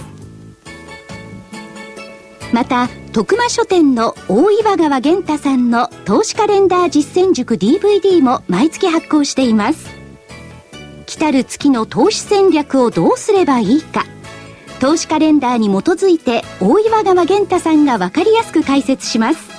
[2.53, 9.89] また徳間書店の大岩川源太さんの投資カレンダー実践塾 DVD も毎月発行しています。
[11.07, 14.05] 来たる月の投資戦略をどうすればいいか。
[14.79, 19.58] 投資カレンダーに基づいて大岩川源太さんが分かりやすく解説します。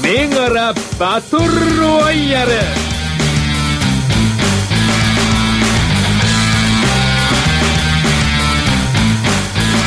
[0.00, 1.44] 銘柄バトル
[1.78, 2.50] ロワイヤル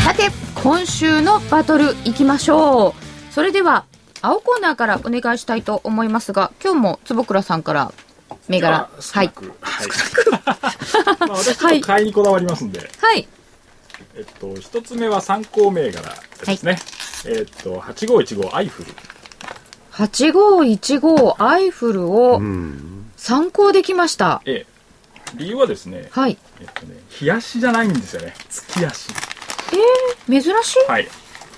[0.03, 0.29] さて
[0.61, 3.85] 今週のバトルいきましょうそれでは
[4.21, 7.91] 青コーナーからお願いしたいと思いますが今日も坪倉さんから
[8.47, 9.53] 銘柄はないく。
[9.61, 9.87] はい。
[11.19, 13.27] まあ私ちょっと買いにこだわりますんで、はい
[14.15, 16.15] えっと、一つ目は参考銘柄
[16.45, 16.77] ですね。
[17.25, 18.93] えっと、8515アイフル。
[19.95, 22.41] 8515アイフルを
[23.15, 25.35] 参考できました、ええ。
[25.35, 28.33] 理由はですね、はいえっとね、冷やしじゃないんですよね。
[28.49, 29.09] 月足。
[30.27, 30.53] 珍しい
[30.89, 31.07] はい。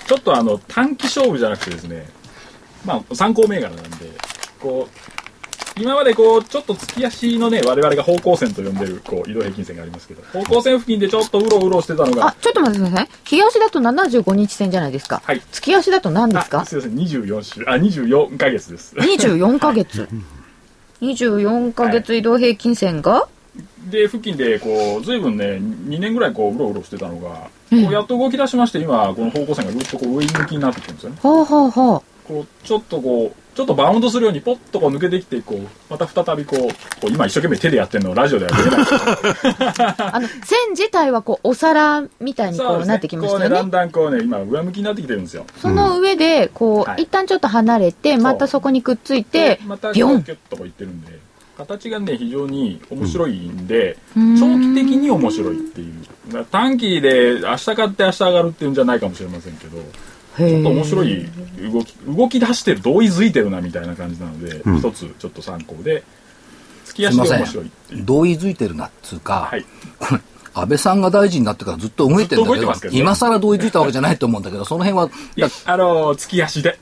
[0.08, 2.08] ちょっとあの、短期勝負じゃなくてですね、
[2.86, 4.12] まあ、参考銘柄なんで、
[4.60, 5.16] こう、
[5.80, 12.28] 今までこう、ちょっと月足のね、我々が方向線と呼んでる、こう、移動平均線がありますけど、方向線付近でちょっとうろうろしてたのが。
[12.28, 15.42] あ、ちょっと待ってください日足だと75日線じゃないですか、はい。
[15.52, 16.62] 月足だと何ですか？
[16.62, 18.96] あすいません、24週、あ、24ヶ月です。
[18.96, 20.08] 24ヶ月。
[21.02, 23.28] 24ヶ月移動平均線が、
[23.90, 31.18] で、付近で、こう、ずいぶんね、2年ぐらいこう、うろうろしてたのが、こうやっと動き出しまして、今、この方向線がぐっとこう、上向きになってきてるんですよね。
[31.22, 38.86] ほうほうほうこう、ちょっとこう、ちょっとバウンドするようにポッとこう抜けてきて、こう、また再びこう、こう今一生懸命手でやってるのをラジオでは見えない。
[38.86, 40.15] けど。
[40.15, 45.48] あの線自体はこうお皿みたいにこそうなってきましたこうね、だんだんこうね、今上向きになってきてるんですよ。
[45.60, 47.02] その上でこう、はい。
[47.02, 50.10] 一旦ちょっと離れてまたそこにくっついてでまたビョン。
[50.10, 51.20] こうキュッとこういってるんで、
[51.58, 54.39] 形がね、非常に面白いんで、ん。
[54.39, 56.46] 長期的に面白いっていう。
[56.52, 61.26] 短期で明日買って明日上がるっていうんじゃないかもしれませんけど、ちょっと面白い
[61.71, 66.04] 動き、動き出してる、同意づいてるなみたいな感じなので、一つちょっと参考で、
[66.86, 68.06] 月足で面白いっていう。
[68.06, 69.65] 同意づいてるなっつうか、はい。
[70.62, 73.00] 安倍さんが大臣になってからずっと動いてるんだけどけどね。
[73.00, 76.80] 今更同意づいたわけじゃないと思うんだけどその辺はいや、あの月足で。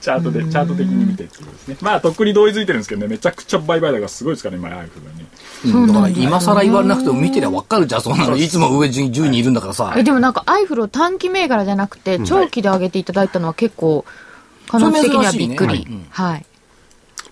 [0.00, 1.76] チャートで、チャート的に見てってことですね。
[1.80, 5.26] まあ、とっくに同意づいてるんですけどね、めちゃくちゃ売買高がすごいですからね、今、アイフがね。
[5.66, 5.86] うん。
[5.86, 8.02] だから今更言われなくても見てりゃ分かるじゃん。
[8.02, 8.36] そんなの。
[8.36, 9.94] いつも上10人いるんだからさ。
[9.96, 14.04] えでもなんかアイフルを短期銘柄じゃなくて長期で上げていただいたのは結構
[14.68, 16.46] 可能性的にはびっくり、それ珍しいねはい。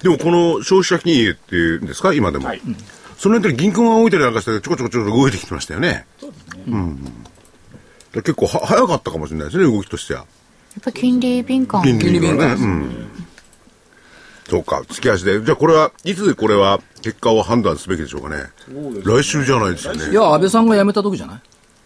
[0.02, 2.12] でもこの消費者金融っていうんですか？
[2.12, 2.46] 今でも。
[2.46, 2.60] はい。
[3.18, 6.06] その辺で銀行が動いたりなんかしてちょこちょこちょこ動いてきてましたよね。
[6.20, 6.96] そうですね。
[8.12, 10.20] で結構は早かったかもしれないですね、動きとしては。
[10.20, 10.26] や
[10.80, 13.08] っぱ金利敏感金利敏感うん。
[14.48, 15.42] そうか、月足で。
[15.42, 18.36] じゃあこれは、いつこれは結果を判断すべきでしょうかね。
[18.68, 20.10] ね来週じゃないですよね。
[20.10, 21.40] いや安倍さんが辞めた時じゃない？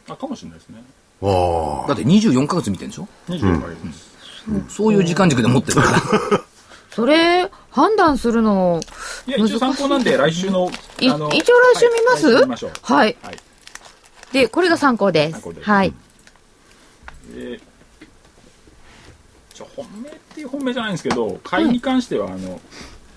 [0.08, 0.82] あ、かもしれないですね。
[1.22, 1.88] ああ。
[1.88, 3.76] だって24ヶ月見てるんでしょ？24回で
[4.68, 4.74] す。
[4.76, 6.00] そういう時間軸で持ってるから
[6.90, 8.80] それ判断するの
[9.26, 11.36] いや、一応参考なんで、来週の、い一応来
[11.78, 12.70] 週見ます、はいましょう。
[12.82, 13.16] はい。
[13.22, 13.38] はい。
[14.32, 15.32] でこれが参考です。
[15.32, 15.70] 参考です。
[15.70, 15.94] はい。
[17.34, 17.70] えー
[19.52, 22.60] ちょ本命っていう本命じゃないんですけど買いに関しては、あの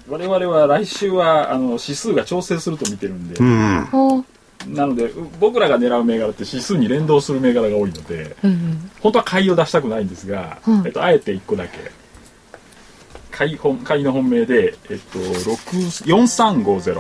[0.09, 4.25] 我々は来週はあの指数が調整すると見てるんで、うん。
[4.67, 11.91] なのでう僕らが狙う銘柄って指数に連動する銘柄が多いのでうん本当は買いを出したくないんですが、うんえっと、あえて1個だけ
[13.33, 16.95] 買い本買いの本命で、えっと、6 4350、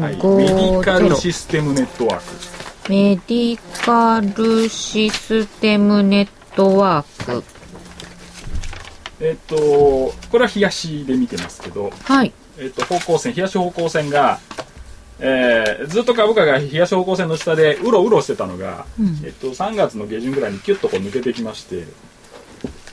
[0.00, 2.88] はい、メディカル4350システムネットワーク。
[2.88, 7.44] メディカルシステムネットワーク。
[9.20, 11.92] えっとこれは冷やしで見てますけど。
[12.04, 12.32] はい。
[12.56, 14.40] えっと、方向線、冷やし方向線が、
[15.20, 19.20] えーずっと株価が冷やし方向線の下でうろうろしてたのが、うん。
[19.22, 21.84] えっと、3月の下旬ぐらいにキュッとこう抜けてきまして、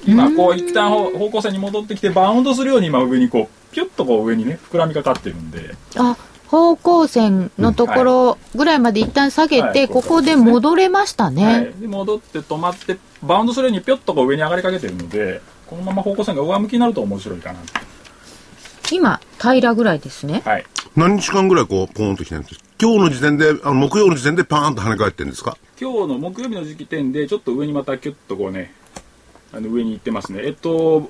[0.06, 6.16] 今、こう、一旦方方向線に戻ってきて、バウンドするように今上にこう、ピュッとこう上にね、膨らみかかってるんで、あ
[6.48, 17.66] 方向線のところぐらいまで一旦下げて、はいここで戻れましたね、はい、で戻って止まって、バウンドするようにピュッとこう上に上がりかけてるので、このまま方向線が上向きになると面白いかなと。
[18.92, 20.44] 今平らぐらいですね。
[20.46, 20.66] はい。
[20.96, 25.58] 何日間ぐらいこう、ポーンと来てるんです今日の時点で、あの、木曜の時点でパーンと跳ね返ってるんですか？
[25.82, 28.74] 今日の木曜日の時点で、ちょっと上にまたキュッとこうね、
[29.56, 30.42] あの上に行ってますね。
[30.44, 31.10] えっと、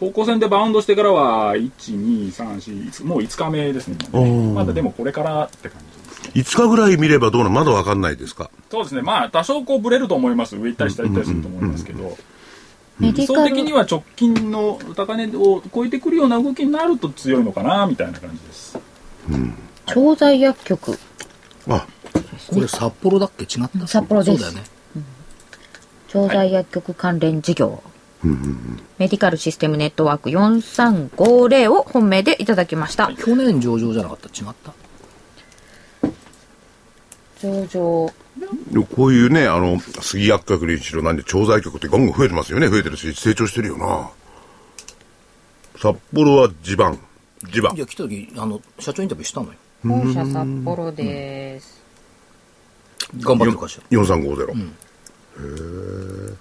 [0.00, 3.98] 方向線でバウンドしてからは、1、2、3、4、もう5日目ですね。
[4.54, 5.80] まだでもこれからって感
[6.32, 6.56] じです。
[6.56, 9.02] 5日ぐらい見ればどうなのまだわかんないですかそうですね。
[9.02, 10.56] まあ、多少こうブレると思います。
[10.56, 12.16] 上行ったり下行ったりすると思いますけど、
[13.00, 18.78] 理想的には直近の高値を超えてくるような動きになると強いのかな、みたいな感じです。
[19.86, 20.98] 調剤薬局。
[21.68, 21.86] あ、
[22.48, 24.81] これ札幌だっけ違った札幌ですそうだよね。
[26.12, 27.82] 調剤薬局関連事業。
[28.98, 33.12] メディカルシステムネットワーク4350を本命でいただきました。
[33.14, 34.28] 去年上場じゃなかった？
[34.28, 34.74] 違った？
[37.40, 38.12] 上場。
[38.94, 42.68] こういうね、あの、杉薬局にしろなんで調剤局ってガンガン増えてますよね。
[42.68, 44.10] 増えてるし、成長してるよな。
[45.78, 46.98] 札幌は地盤。
[47.50, 47.78] 地盤い。
[47.78, 51.82] や来た時あの社長インタビューしたのよ本社札幌です。
[53.20, 54.70] 頑張ってる会社4350。
[55.38, 56.34] へえ。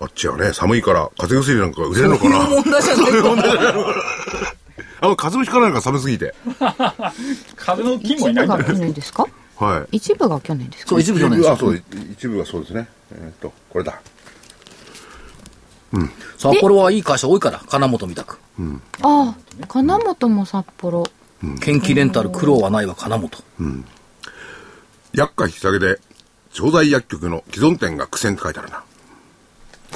[0.00, 2.38] あっちはね、寒いから、風邪薬なんか売れるのかな？
[2.48, 3.12] 問題じゃない
[5.00, 6.34] あの、風邪をひかないのか寒すぎて。
[7.56, 9.24] 風の菌もい一部が去ないんじゃないですか。
[9.24, 9.64] 年ですか？
[9.64, 9.96] はい。
[9.96, 10.90] 一部が去年ですか？
[10.90, 11.82] そう一部去年ですあ、そう、い
[12.12, 12.88] 一部はそうですね。
[13.12, 14.00] えーっと、これだ。
[16.36, 18.38] 札幌はいい会社多いから金本みたく
[19.00, 21.04] ああ、金本も札幌。
[21.42, 23.30] 元気レンタル苦労はないわ金本
[25.12, 25.98] 薬価引き下げで、
[26.52, 28.82] 調剤薬局の既存店が苦戦って書いてあるな。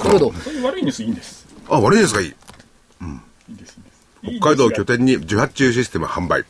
[0.03, 1.45] だけどそういう悪いニュースいいんです。
[1.69, 2.21] あ、悪いですか？
[2.21, 2.27] いい。
[2.27, 3.91] いいです、いいで
[4.35, 4.39] す。
[4.39, 4.97] 北海道を拠点。
[4.97, 6.41] 点に受発注システム販売。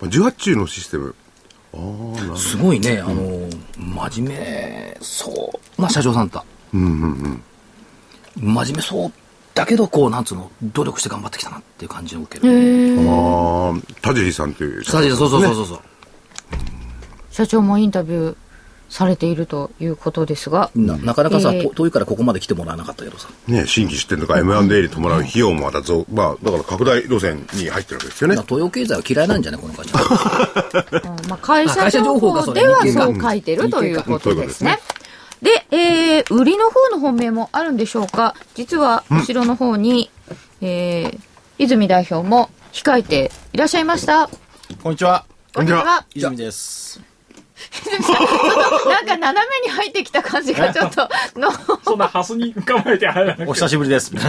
[0.00, 1.14] まあ受発注のシステム。
[2.36, 7.40] すごいねあの真面目そうな社長さんだ真
[8.36, 9.12] 面目そう
[9.54, 14.84] だけどこうなんつうの努力して頑張ってきたなっていう感じを受けるああ、田尻さんという。
[14.84, 15.80] そうそうそうそうそうそう
[17.30, 18.36] 社長もインタビュー
[18.92, 34.78] されているということですが、ななかなかさ、えーと遠いからここまで来てもらわなかったけどさね、新規出店とか M&A に伴う費用もまた増、まあ、だから拡大路線に入ってるわけですよね東洋経済は嫌いなんじゃないこの会社 うんまあ、会社情情報ではそう書いてるということですね。
[35.40, 40.10] うで、えー、売りの方の本命もあるんでしょうか実は、後ろの方に、
[40.60, 41.20] えー、
[41.58, 44.30] 泉代表も控えていらっしゃいました。
[44.82, 45.24] こんにちは。
[45.52, 46.06] こんにちは。
[46.14, 47.11] 泉です。
[48.10, 51.50] なんか斜めに入ってきた感じがちょっとの、
[51.84, 54.12] そんなハスに構えて入らなくてお久しぶりです。
[54.14, 54.20] も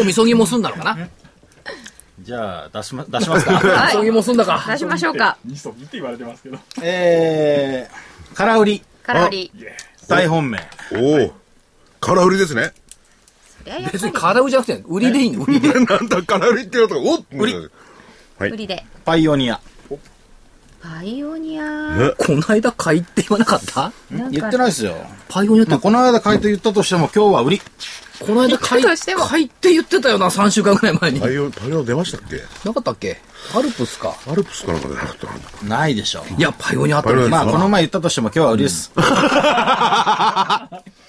[0.00, 1.08] うみそぎも済んだのかな
[2.22, 3.52] じゃあ、出しま、出しますか。
[3.54, 5.38] はいみそぎも済んだか出しましょうか。
[5.44, 6.58] ニソギって言われてますけど。
[6.82, 9.52] えー、空売り、空売り。
[10.08, 10.60] 大本命。
[10.92, 11.32] おお。
[12.00, 12.72] 空売りですね。
[13.92, 17.54] 別に空売りじゃなくて売りでいいの売りで なんだ、空売りって言うと、おっ売り
[18.38, 18.84] はい売りで。
[19.04, 19.60] パイオニア。
[20.82, 21.96] パイオニア。
[21.96, 23.92] ねこの間買いって言わなかった？
[24.10, 24.94] 言ってないですよ。
[25.28, 27.60] パイオニアってまあ、この間買いと言ったとしても、今日は売り。
[28.20, 32.36] この間買い買いって言ってたよな3週間ぐらい前にパイオ、パイオ出ましたっけ？
[32.68, 33.18] なかったっけ？
[33.54, 38.90] アルプスかアルプスかなんか出なかったかなないでしょいやパイオニアあったまあ、この前言ったとしても、今日は売りです。
[38.96, 40.68] は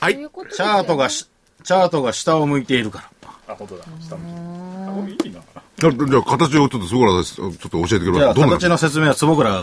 [0.09, 0.15] い。
[0.15, 1.27] チャートがし、
[1.63, 3.53] チャートが下を向いているから。
[3.53, 3.83] あ、本当だ。
[4.01, 4.29] 下向き。
[4.31, 5.41] あ、これいいな。
[5.81, 8.33] じゃあ、じゃあ形をちょっとすごくちょっと教えてくだじゃあ、さい。
[8.35, 9.61] どうな形の説明は坪倉が。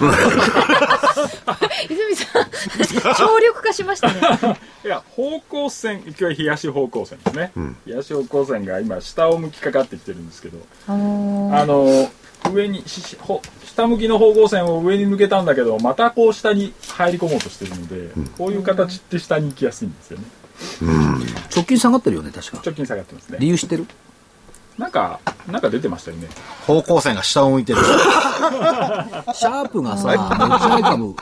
[1.88, 4.20] 泉さん、省力化しましたね。
[4.85, 7.52] いや、方向線、今日は東方向線ですね。
[7.87, 12.11] 東方向線が今、下を向きかかってきてるんですけど、あのーあの、
[12.52, 20.24] 上に、ししほ下向きの方向線を上に抜けたんだけど、またこう下に入り込もうとしてるので、こういう形って下に行きやすいんですよね。
[21.54, 23.38] 直近下がってるよね確か直近下がってますね。
[23.40, 23.87] 理由知ってる？
[24.79, 26.29] なんか、なんか出てましたよね。
[26.67, 27.79] 方向線が下を向いてる。
[29.35, 31.14] シャープがさ持ち合い株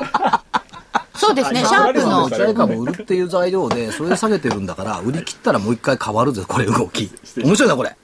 [1.17, 7.97] そうですね、あシャープの持ち合い株売るっていう材料でそれで下げてるんだから売り切ったらもう一回変わるぜこれ動き面白いなこれ。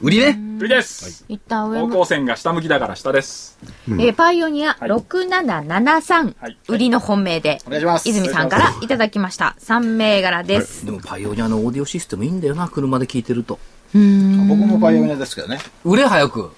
[0.00, 1.24] 売りね売りです。
[1.28, 3.58] 一旦上も、方向線が下向きだから下です。
[3.88, 8.08] えーパイオニアはい6773、はい売りの本命で、お願いします。
[8.08, 9.54] 泉さんからいただきまました。
[9.60, 10.84] 3銘柄です。
[10.84, 13.58] でもパイオニアのオーディオシステムいいんだよな車で聞いてると
[13.92, 15.58] 僕もパイオニアですけどね。
[15.84, 16.50] 売れ早く。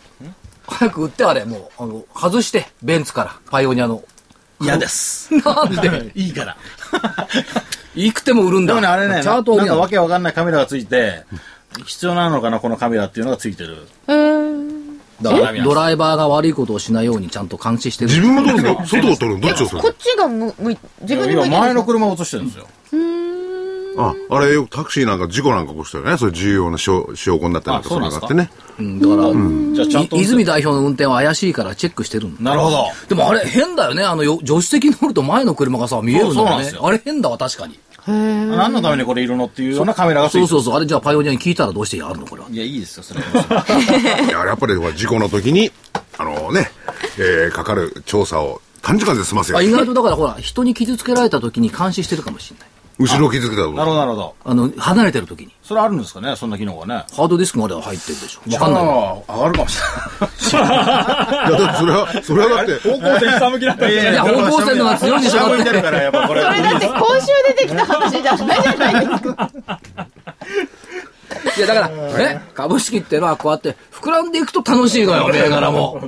[0.67, 1.45] 早く売ってあれ。
[1.45, 4.03] もうあの外してベンツからパイオニアの。
[4.61, 5.35] 嫌です。
[5.39, 6.13] なんで？
[6.15, 6.29] い。
[6.29, 6.57] いから。
[7.95, 8.75] いくても売るんだ。
[8.75, 11.25] でもね、あれね、チャートなんかわけけわかんないカメラがついて、
[11.85, 13.87] 必要なのかな、このカメラっていうのがついてる。
[14.07, 18.11] えー、だからドライバーが悪いことをしないようにちゃんと監視してる。
[18.11, 22.69] 自分が撮るの外を撮るのどっちを撮るこっちがむ、むい、自分に向いてる今前の車を映してるんですよ。
[23.97, 26.17] あ、あれよくタクシーなんか事故なんか起こしたよね。
[26.17, 28.27] そういう重要な証証拠になったりなんかあそうなんですか？
[28.29, 28.73] それがあってね。
[28.79, 29.23] うんだから、
[29.75, 30.17] じゃあちゃんと。
[30.17, 32.85] い泉代表の運転は怪しいからチェックしてるんだなるほど。
[33.09, 34.03] でもあれ変だよね。
[34.05, 36.75] あのよ助手席乗ると前の車がさ、見えるんだよねそうそうなんです。
[36.77, 37.79] よあれ変だわ、確かに。
[38.05, 40.75] 何のためにこれいるのっていうようなカメラがそうそうそう。
[40.75, 42.27] あれじゃあパイオニアに聞いたらどうしてやるの？
[42.27, 42.49] これは。
[42.51, 43.65] いや、いいですよ、それは。
[44.27, 45.71] いややっぱりほら事故の時に、
[46.19, 46.71] あのね、
[47.19, 52.69] えーかかる調査を短時間で済ませよあ意外とだからほら、人に傷つけられた時に監視してるかもしれない。
[52.99, 54.35] 後ろ気づくだろうなるほど、なるほど。
[54.45, 55.53] あの、離れてる時に。
[55.63, 57.05] それあるんですかね、そんな機能がね。
[57.15, 58.41] ハードディスクまでは入ってるでしょ。
[58.53, 59.25] わかんないよ。
[59.29, 59.79] 上がるかもし
[60.53, 60.69] れない。
[61.49, 65.83] いやだってそれはそれはだって方向線下向きだったいや、方向線のが強いでしょ、だって。
[65.83, 66.43] から、やっぱこれ。
[66.43, 69.51] それだって今週出てきた話じゃないじゃないですか。
[71.57, 71.89] いや、だから、
[72.19, 76.01] ね、株式ってのはこうやって膨らんでいくと楽しいのよ、銘柄も。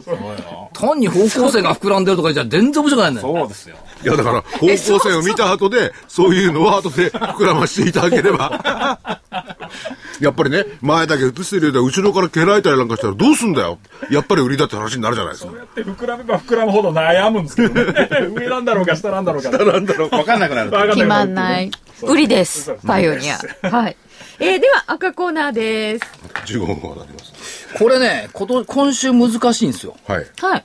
[0.72, 3.28] 単に方向性が膨らんでるとかじゃ全然面白くないんだよ。
[3.28, 3.76] そうですよ。
[4.04, 8.98] いやだから 方向線を見た後でそういうのは後で膨らましていただければ
[10.20, 13.78] やっぱりね前だけ映してるようで後ろから蹴られたりなんかしたらどうすんだよ
[14.10, 20.70] やっぱり売りだって話になるじゃないですかそうやって膨らめば膨らむほど悩むんですけどね 上なんだろうか下なんだろうかなんだろうわかんなくなる。
[20.94, 21.70] 決まんない。
[22.02, 22.74] 売りです。
[22.86, 23.38] パイオニア。
[23.70, 23.96] はい。
[24.40, 26.04] えー、では赤コーナーです。
[26.46, 29.96] 15分後になりますこれね、こと今週難しいんですよ。
[30.06, 30.64] はいはい。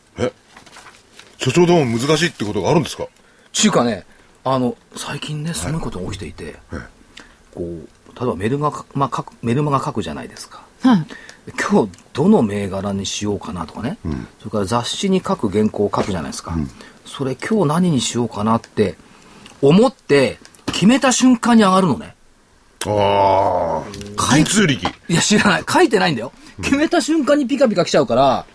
[1.37, 3.05] 所長でも難しいってことがあるんですか？
[3.61, 4.05] ちゅうかね、
[4.43, 6.81] あの、最近ね、すごいことが起きていて、はい。
[7.53, 7.65] こう、
[8.19, 10.63] 例えばメルマガ、まあ、書くメルマガ書くじゃないですか。
[10.81, 11.05] はい。
[11.57, 13.97] 今日どの銘柄にしようかなとかね、
[14.39, 16.55] それから雑誌に書く原稿を書くじゃないですか、
[17.05, 18.97] それ今日何にしようかなって
[19.61, 20.37] 思って
[20.67, 22.15] 決めた瞬間に上がるのね。
[22.85, 23.83] ああ
[24.15, 24.85] 神通力。
[25.07, 25.63] いや知らない。
[25.67, 26.31] 書いてないんだよ。
[26.61, 28.45] 決めた瞬間にピカピカ来ちゃうから。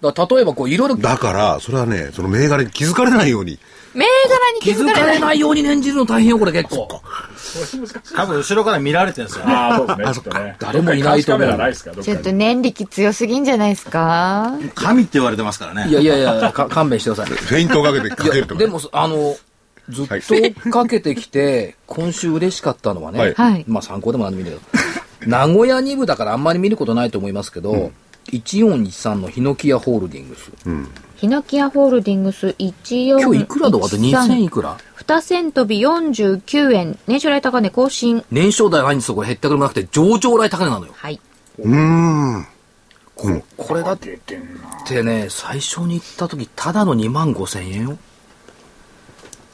[0.00, 3.58] だから例えばこういろいろだからそれはねその銘柄に気づかれないように
[3.94, 5.40] 銘柄に気づかれない。
[5.40, 6.88] ように念じるの大変よこれ結構。
[8.14, 9.44] 多分後ろから見られてるんですよ。
[9.46, 9.52] ね。
[9.54, 10.14] ああそうですね。
[10.14, 10.56] ちょっとね。
[10.58, 11.48] 誰もいないと思う。
[11.48, 12.16] どっかに監視カメラないですかどっかに。
[12.16, 14.52] ちょっと念力強すぎんじゃないですか？
[14.74, 15.86] 神って言われてますからね。
[15.88, 17.36] いやいやいやか 勘弁してください。
[17.36, 19.36] フェイントをかけてかけるとかでもあの
[19.88, 23.34] ずっとかけてきて、今週嬉しかったのはね、はい。
[23.34, 23.64] はい。
[23.66, 24.62] まあ参考でもなんでもいいんだ
[25.20, 27.90] けど、 名古屋2部だからあんまり見ることないと思いますけど、
[28.30, 30.50] 1413のヒノキヤホールディングス。
[31.20, 33.20] ヒノキヤホールディングス1413。
[33.20, 36.98] 今日いくらだあと2000いくら？2銭飛び49円。
[37.06, 38.24] 年初来高値更新。
[38.30, 40.94] 年商代ないんですよ、これ減ったくれもなくて、上場来高値なのよ。
[40.96, 41.20] はい。
[41.58, 42.46] うーん
[43.14, 44.18] ここれだって
[45.02, 47.98] ね、最初に行った時、ただの2万5千円よ。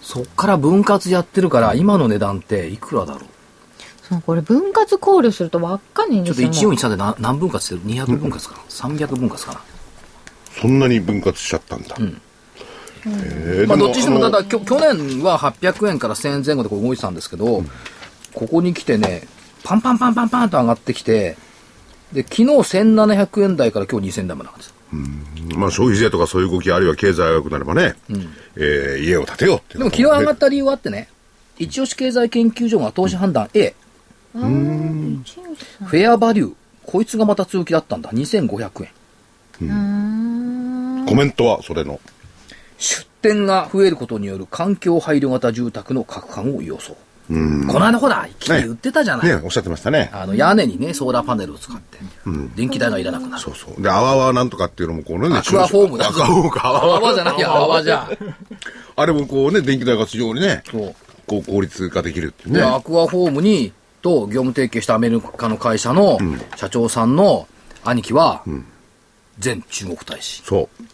[0.02, 3.24] そっから分割やってるから、今の値段っていくらだろう？
[4.08, 6.68] そう、これ分割考慮するとわかんないんちょっとですよ。
[6.68, 9.60] もう1413で何何分割してる ?200 分割かな、?300 分割かな？
[10.60, 17.62] そんなに分割しちゃったんだ、へえまあ、でどっちにしても、ただ、きょ去年は800円から1000円前後でこう動いてたんですけど、
[18.32, 19.22] ここに来てね、
[19.64, 21.36] パンパンパンパンパンと上がってきて、
[22.12, 24.74] で、昨日1700円台から今日2000円台までなんですよ。
[25.56, 27.94] まあ消費税とかそういう動きあるいは経済が良くなればね、
[28.56, 31.08] えー家を建てようってでも昨日上がった理由はあってね、
[31.58, 33.74] 一押し経済研究所が投資判断 A、
[34.32, 36.52] フェアバリュー、
[36.84, 38.88] こいつがまた強気だったんだ、2500
[39.60, 40.25] 円。
[41.06, 42.00] コメントはそれの
[42.78, 46.96] 出店が増えることによる環境配慮型住宅の拡販を予想。
[47.28, 49.26] この間ほら、いきなり売ってたじゃない。
[49.26, 51.98] ねおっしゃってましたねあの屋根にね、ソーラーパネルを使って、
[52.54, 53.42] 電気代がいらなくなる。
[53.42, 58.08] そうそうであわわなんとかっていうのもこうねアクアフォームだアクアフォームかあわじゃないや、泡じゃ。
[58.94, 60.94] あれもこうね電気代が非常にねそう。
[61.26, 66.18] こう効率化できるっていうで、ねアクアフォームに、と業務提携したアメリカの会社の
[66.54, 67.48] 社長さんの
[67.82, 68.44] 兄貴は、
[69.44, 70.42] 前中国大使。
[70.44, 70.84] そう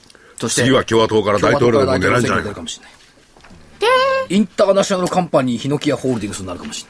[0.43, 2.93] そして、次は共和党から大統領でも狙うんじゃないかかもしれない。
[4.28, 6.84] インターナショナルカンパニーヒノキヤホールディングスになるかもし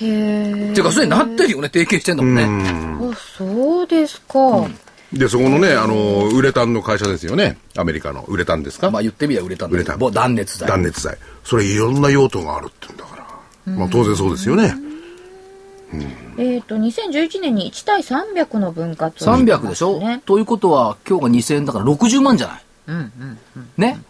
[0.00, 0.66] れない。
[0.68, 2.44] へっていうか、それになってるよね、提携してんだもんね。
[2.44, 3.12] ー。
[3.12, 4.66] あ、そうですか。
[5.12, 10.68] でそこのねあのウレタンの会社ですよねアメリカのウレタンですか、まあ言ってみれたんだ売れたけど、断熱材。
[10.68, 13.16] 断熱材それいろんな用途があるって言うんだか
[13.66, 14.74] ら、まあ当然そうですよね、
[16.38, 20.20] えっ、と、2011年に1対300の分割を300でしょ、ね。
[20.26, 22.62] ということは、今日が2000円だから60万じゃない？
[22.88, 23.38] うんうん。
[23.76, 24.00] ね？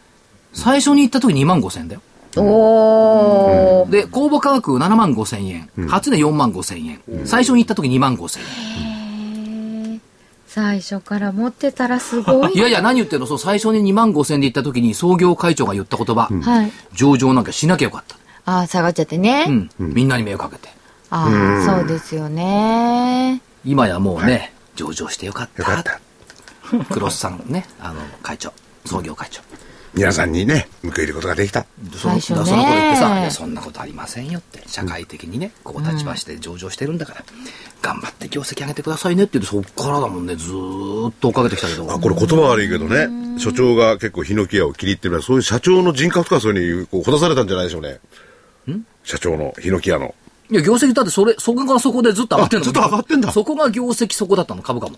[0.53, 2.01] 最初に行った時2万5000円だよ。
[2.39, 3.91] おー。
[3.91, 5.69] で、公募価格7万5千円。
[5.89, 7.01] 初値4万5千円。
[7.27, 10.01] 最初に行った時2万5千円。
[10.49, 12.55] 最初から持ってたらすごい。
[12.57, 13.27] いやいや、何言ってんの？
[13.27, 16.29] そう、最初に2万5千円で行った時に創業会長が言った言葉。
[16.43, 16.73] はい。
[16.95, 18.17] 上場なんかしなきゃよかった。
[18.47, 19.45] あー、下がっちゃってね。
[19.79, 19.95] うん。
[19.95, 20.75] みんなに迷惑かけて。
[21.11, 23.41] ああ、そうですよね。
[23.65, 25.63] 今やもうね、上場してよかった。
[25.63, 26.01] よかった
[26.93, 28.53] クロスさんね、あの、会長。
[28.85, 29.41] 創業会長。
[29.97, 37.25] 皆さんにね報いることができたその最初ねその頃言ってさ、いや、そんなことありませんよって、社会的にね、こう立場して上場してるんだから、
[37.81, 41.91] 頑張って業績上げてくださいねって言って、そっからだもんね、ずーっと追っかけてきたけど。
[41.91, 47.99] あこれ言葉悪いけどね所長が結構ヒノキ屋を気に入ってるそういう社長の人格とかそういうのにこうほだされたんじゃないでしょうね
[49.03, 50.15] 社長のヒノキ屋の。
[50.51, 52.63] いや、業績だってそれ、そこがそこでずっと上がってんの。
[52.63, 54.97] あずっと上がってんだそこが業績そこだったの、株価も。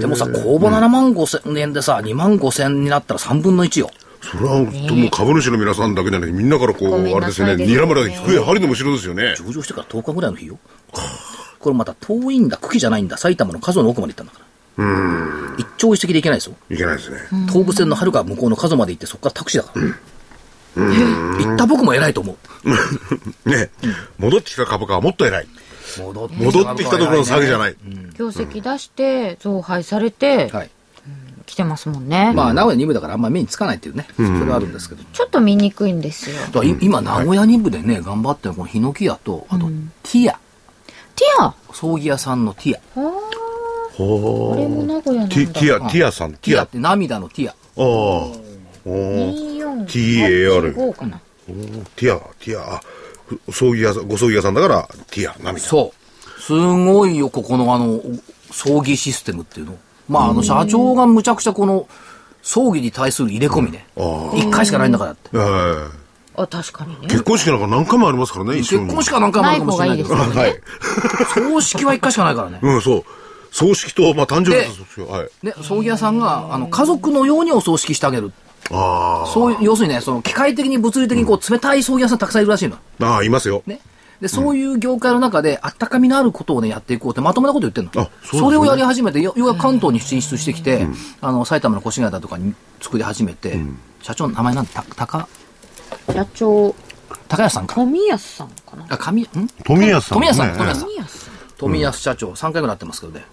[0.00, 3.90] でもさ、公募7万5千円でさ、2万5千になったら3分の1よ。
[4.20, 9.34] それは本当もう株主の皆さんだけじゃなくて、みんなからこう、あれですよね、なさいですね睨むら低い針のむしろですよね。
[9.38, 10.58] 上場してから10日ぐらいの日よ。
[11.58, 14.46] これまた遠いんだ、茎じゃないんだ、埼玉の数の奥まで行ったんだから。
[15.58, 16.54] 一朝一夕で行けないですよ。
[16.70, 17.18] いけないですね。
[17.48, 19.86] 東武線の遥か向こうの数まで行って、そこからタクシーだから。
[20.76, 22.36] 行った僕も偉いと思
[23.44, 23.48] う。
[23.48, 23.70] ね、
[24.18, 25.48] 戻ってきた株価はもっと偉い。
[25.98, 26.28] 戻っ
[26.76, 27.76] てきたところの下げじゃない。
[28.18, 30.70] 業績出して、増配されて、はい。
[31.46, 32.32] 来てますもんね。
[32.34, 34.08] まあ、名古屋2部だからあんまり目につかないっていうね。
[34.16, 35.04] それはあるんですけど。
[35.12, 36.36] ちょっと見にくいんですよ。
[36.80, 39.66] 今、名古屋2部でね、頑張ってるこのヒノキ屋と、あと、
[40.02, 40.38] ティア。
[41.14, 41.54] ティア？
[41.72, 42.80] 葬儀屋さんのティア。
[42.94, 43.10] ほ
[43.96, 45.34] これも名古屋なんだ。
[45.34, 46.62] ティティア、ティアさん、ティア。
[46.62, 47.52] あティアって涙のティア。
[47.52, 47.54] あ。
[47.76, 48.56] おー
[48.86, 51.20] 24 TAR 85かな。
[51.96, 52.80] ティア、ティア、あ
[53.26, 55.60] ふ葬儀屋さん、ご葬儀屋さんだから、ティア、涙。
[55.60, 55.92] そ
[56.36, 56.40] う。
[56.40, 58.00] すごいよ、ここのあの、
[58.50, 59.76] 葬儀システムっていうの。
[60.08, 61.88] まあ、あの、社長がむちゃくちゃこの、
[62.42, 63.86] 葬儀に対する入れ込みね。
[64.34, 65.30] 一回しかないんだからって。
[65.34, 66.06] え
[66.38, 67.06] あ、確かにねえ。
[67.08, 68.56] 結婚式なんか何回もありますからね。
[68.56, 71.50] 結婚式は何回もあるかもしれないけどない方がいいではい。
[71.50, 72.60] 葬式は一回しかないからね。
[72.62, 73.04] うん、そう。
[73.50, 75.28] 葬式と、まあ、誕生日でと葬式はい。
[75.42, 78.32] ね、葬儀屋さんが、あの、家族のようにお葬式してあげる。
[78.70, 82.76] あそういう、要するにね、その、機械的に物理的にこう、冷たい葬儀屋さんたくさんいるらしいの。
[83.00, 83.04] あ。
[83.04, 83.62] ああ、いますよ。
[83.66, 83.80] ね。
[84.20, 87.90] で、そういう業界の中で、あったかみのあることをね、やっていこうって、まともなこと言ってんの。
[88.02, 90.86] あそねれをやり始めて、よようやく関東に進出してきて、
[91.20, 93.60] あの、埼玉の越谷だとかに作り始めて、
[94.00, 95.28] 社長の名前なんた、高、
[96.12, 96.74] 社長、
[97.28, 97.74] 高安さんか？
[97.74, 98.86] 富安さんかな？
[98.88, 99.26] あ、神、ん？
[99.64, 100.88] 富安さん、富安さん、富安さん。
[100.88, 101.34] 富安さん。
[101.58, 103.24] 富安社長、3回ぐらいなってますけどね。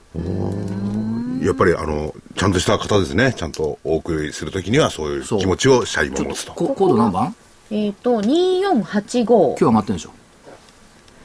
[1.46, 3.34] やっぱり、あの、ちゃんとした方ですね。
[3.36, 6.54] ちゃんとお送りするときには、そういう気持ちを社員も持つと。
[6.54, 7.36] ココード何番
[7.72, 9.26] えっと、2485。
[9.26, 10.12] 今日上がってるんでしょ。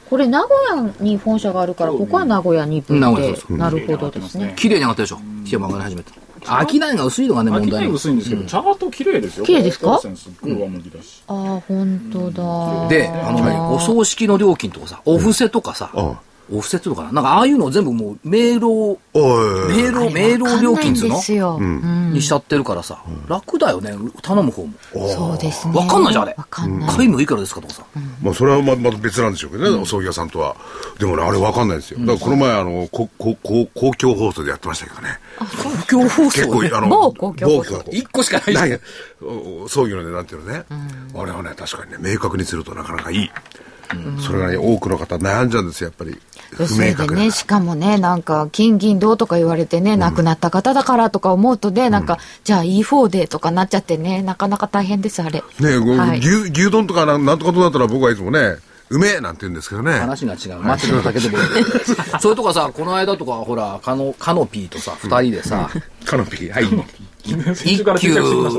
[0.09, 3.57] これ名古屋に本社があるから、ここは名古屋に分で名古屋そう。
[3.57, 4.53] なるほどですね。
[4.57, 5.17] 綺麗に上がってるでしょ。
[5.17, 6.11] 冷えも上がり始めて。
[6.45, 9.45] 商いが薄いのがね、問題薄いんですけど、チャート綺麗ですよ。
[9.45, 11.23] 綺麗ですかこれすっごい上向きだし。
[11.27, 12.87] ああ、本当だ。
[12.87, 15.91] で、あのね、お葬式の料金とかさ、お布施とかさ、
[16.51, 18.97] あお布施っていうのかななんかああいうのを全部もう、明朗、お
[19.71, 19.83] い。
[19.83, 21.15] 明朗、明朗料金っつうの？
[22.11, 24.73] にしちゃってるからさ、楽だよね、頼む方も。
[25.07, 25.75] そうですね。
[25.75, 26.35] わかんないじゃん、あれ。
[26.37, 27.25] わかんない。
[27.25, 27.83] くらですかとかさ。
[28.23, 30.55] まあ、それはままた別なんでしょうけどね、お葬儀屋さんとは。
[30.97, 31.99] でもね、あれわかんないですよ。
[31.99, 35.19] だからこの前、あの、こここ公共放送でやってましたけどね。
[35.87, 38.79] 公共放結構、あの、某公共放送某一個しかない
[39.67, 40.65] 葬儀のね、なんていうのね。
[41.15, 43.31] あれはね、確かにね、明確にするとなかなかいい。
[44.19, 46.19] それがね、多くの方悩んじゃうんですよ、やっぱり。
[46.51, 55.43] 不明確だね、しかもね、なんか、金銀銅とか言われてね、亡くなった方だからとか思うとね、なんか、じゃあ E4 でとかなっちゃってね、なかなか大変です、あれ。
[55.59, 58.57] ね、はい牛、牛丼とかなんなんとかとだったら僕はいつもね、
[58.89, 59.93] うめえなんて言うんですけどね。
[59.93, 60.61] 話が違う。
[60.61, 61.43] 待ってただけでもいい。
[62.19, 65.69] それとかさ、この間とか、ほら、カノ、カノピーとさ、二人でさ、
[66.05, 66.65] カノピー、はい。
[67.65, 68.09] 一級、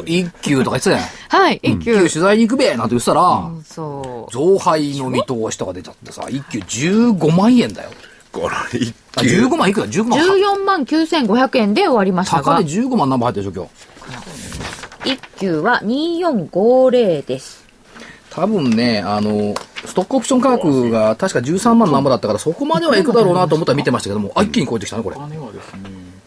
[0.07, 1.01] 一級とか言ってたやん。
[1.29, 1.93] はい、一級。
[1.93, 4.33] 一級取材に行くべなんて言ってたら、そう。
[4.33, 7.91] 増配の見通しとか出ちゃってさ、一級15万円だよ。
[8.33, 8.49] この
[8.79, 10.21] 一あ、級15万いくら ?15 万。
[10.21, 13.69] 14万9500円で終わりましたが高で、15万何本入ってるでしょ、今
[15.05, 15.13] 日。
[15.13, 17.65] 一級は2450です。
[18.31, 19.55] 多分ね、あの、
[19.85, 25.17] ストックオプション価格が確か13万何本だったから、そこまではいくだろうなと思ったら見てましたけども、あ、一気に超えてきたね、これ。
[25.17, 25.81] 高値はですね、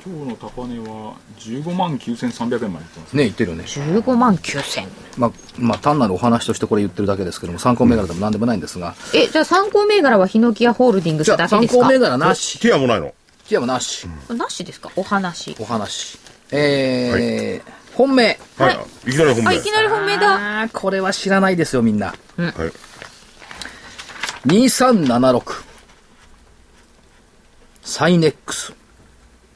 [0.05, 1.13] 今日の高値は
[1.43, 3.13] 15万9300円までいってます。
[3.15, 3.63] ね、言ってるよね。
[3.65, 4.87] 15万9000。
[5.17, 11.59] まあ、まあ、単なるお話としてこれ言ってるだけですけども、参考銘柄でも何でもないんですが、え、じゃあ参考銘柄はヒノキアホールディングスだけですか？
[11.59, 12.59] 参考銘柄なし。
[12.59, 13.13] ティアもないの？
[13.47, 14.07] ティアもなし。
[14.29, 14.89] なしですか？
[14.95, 15.55] お話。
[15.59, 16.17] お話。
[16.51, 18.39] えー、本命。
[18.57, 19.09] はい。
[19.09, 19.59] いきなり本あ、命。
[19.59, 20.69] いきなり本命だ。
[20.71, 22.07] これは知らないですよ、みんな。
[22.07, 22.13] は
[22.47, 22.51] い。
[24.47, 25.63] 2376。
[27.81, 28.73] サイネックス。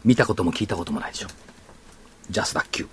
[0.05, 1.27] 見たことも聞いたこともないでしょ。
[2.29, 2.87] ジャスダッキュ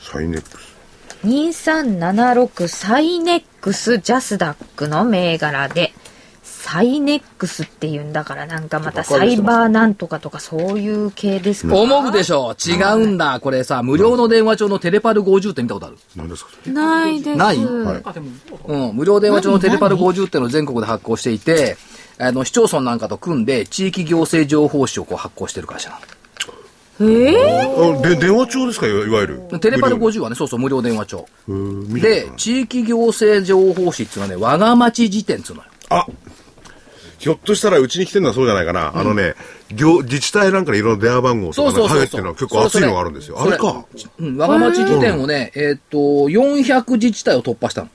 [0.00, 0.76] サイネックス。
[1.24, 5.92] 2376サイネックスジャスダックの銘柄で、
[6.44, 11.76] サイネックスっていうんだからなんかまたサイバーなんとかとかそういう系ですか？
[11.76, 13.40] 思うでしょ違うんだ。
[13.40, 17.36] これさ、無料の電話帳のテレパル50って見たことある何ですかないです。
[17.36, 17.64] ない？
[17.64, 18.02] はい。
[18.04, 18.30] あ、でも、
[18.66, 18.96] うん。
[18.96, 21.76] 無料電話帳のテレパル50ってのを全国で発行していて、
[22.18, 25.98] あの、市町村なんかと組んで、地域行政情報誌をこう発行してる会社な
[27.00, 28.86] あで電話帳ですか？
[28.86, 29.58] いわいわゆるの。
[29.58, 31.28] テレパル無料50はね、そうそう、無料電話帳。
[31.46, 35.68] で、地域行政情報誌っていうのはね、我が町辞典っていうのよ。
[35.90, 36.06] あ
[37.18, 38.92] ひょっとしたらうちに来てるのはそうじゃないかな。
[38.96, 39.34] あのね、
[39.74, 41.98] 行自治体なんかにいろんな電話番号とかね、そうそうそうそう。
[41.98, 43.40] 入ってるのは結構熱いのがあるんですよ。
[43.40, 43.84] あれか？
[44.18, 47.88] うん、我が町辞典をね、えーっと、400自治体を突破したの。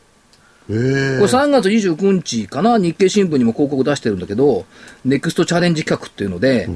[0.69, 4.65] ええこれ3月29日かな、日経新聞にも広告出してるんだけど、
[5.05, 6.69] ネクストチャレンジ企画っていうので、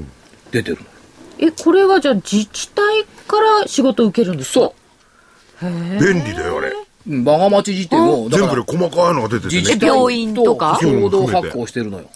[0.51, 0.84] 出てるの。
[1.39, 4.71] え、これはじゃあ自治体から仕事を受けるんですか？
[5.59, 6.73] そ便利だよ、あれ。
[7.07, 9.61] 我が町辞典を、だ全部で細かいのが出ててね。
[9.61, 10.77] 自治体病院とか？
[10.81, 12.09] 共同発行してるのよ。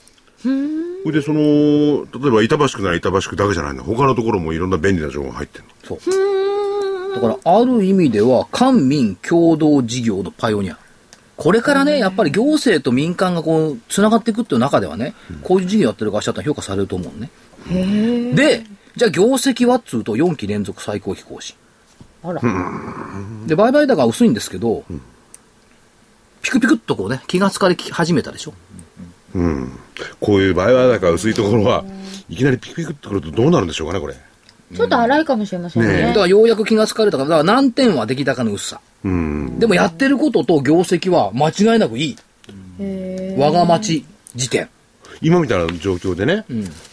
[0.43, 3.83] それで、その、例えば板橋区なら板橋区だけじゃないんだ。
[3.83, 5.71] 他のところもいろんな便利な情報が入ってるの。
[5.83, 5.99] そう。
[7.15, 10.77] だから、ある意味では、官民共同事業のパイオニア。
[11.37, 18.33] これからね、やっぱり行政と民間がこう、つながっていくっていう中ではね、こういう事業やってる会社って評価されると思うのね。
[18.35, 18.63] で、
[18.95, 21.55] じゃあ業績はっつうと4期連続最高飛行士。
[22.23, 22.41] あら。
[23.47, 24.83] で、売買高は薄いんですけど、
[26.41, 28.53] ピクピクっとこうね、気がつかれ始めたでしょ。
[30.19, 31.85] こういう場合は、だから薄いところは、
[32.29, 34.15] いきなりピクピクってくるとどうなるんでしょうかね、これ。
[34.75, 36.01] ちょっと荒いかもしれませんね。
[36.07, 38.81] だからようやく気がつかれたから、だから難点は出来高の薄さ。
[39.03, 39.59] うん。
[39.59, 42.17] でもやってることと業績は間違いなくいい。
[43.37, 44.69] 我が町時点。
[45.21, 46.45] 今みたいな状況でね、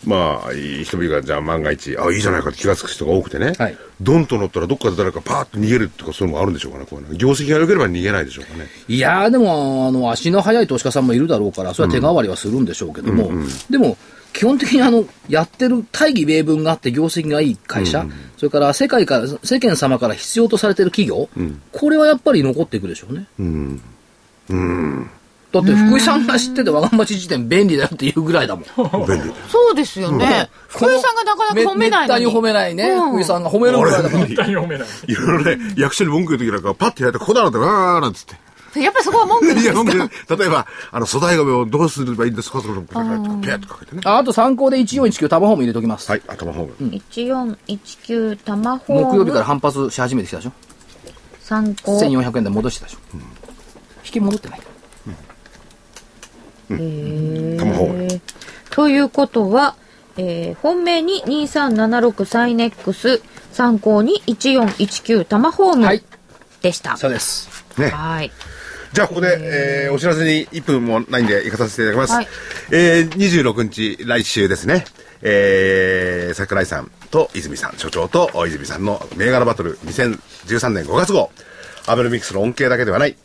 [0.04, 0.52] まあ、
[0.84, 3.78] 人々がじゃあ万が一、あ、いいじゃないかって気がつく人が多くてね、はい。
[4.00, 8.66] ドンと乗ったらどっかで誰かパーッと逃げるとかそういうのもあるんでしょうかね、こう業績が良ければ逃げないでしょうかね。
[8.88, 13.30] いやー、でも、あの、足の速い投資家さんもいるだろうから、それは手代わりはするんでしょうけども、
[13.70, 13.96] でも、
[14.32, 18.06] 基本的にあの、やってる大義名分があって業績がいい会社、
[18.36, 21.28] それから世界から、世間様から必要とされてる企業、
[21.72, 23.26] これはやっぱり残っていくでしょうね。
[25.50, 28.64] だって福井さんが知ってて我が町時点便利だよっていうぐらいだもん。
[29.06, 29.32] 便利。
[29.48, 30.50] そうですよね。
[30.68, 32.00] 福井さんがなかなか褒めない。
[32.02, 32.90] めったに褒めないね。
[32.90, 34.26] うん福井さんが褒めるぐらいだから。
[34.26, 34.88] 絶対に読めない。
[35.06, 38.36] いろいろね、役所に文句言うときなんか、パッてやって、ここだなんて、わーなんつって。
[38.78, 39.82] やっぱりそこは文句ですか？
[39.82, 44.02] 文句例えば、あの、粗大ゴミをどうすればいいんですかとか、ピャッとかけてね。
[44.04, 46.10] ああと参考で1419タマホーム入れときます。
[46.10, 47.00] はい、頭ホーム。
[47.10, 49.06] 1419タマホーム。
[49.12, 50.52] 木曜日から反発し始めてきたでしょ。
[51.40, 51.98] 参考。
[51.98, 52.98] 1400円で戻してたでしょ。
[54.04, 54.60] 引き戻ってない。
[54.60, 54.77] 頭
[56.68, 58.20] ホーム。
[58.70, 59.76] ということは、
[60.16, 66.02] えー本命に2376サイネックス、参考に1419タマホームはい
[66.62, 66.96] でした。
[66.96, 67.48] そうです。
[67.78, 67.88] ね。
[67.88, 68.32] はい。
[68.92, 72.14] じゃあ、ここで、えー、お知らせに1分もないんで、行かさせていただきます。
[72.14, 72.28] はい
[72.72, 74.84] えー、26日、来週ですね。
[75.22, 81.30] えー、桜井さんと泉さん、所長と泉さんの銘柄バトル2013年5月号。
[81.86, 83.16] アベノミクスの恩恵だけではない。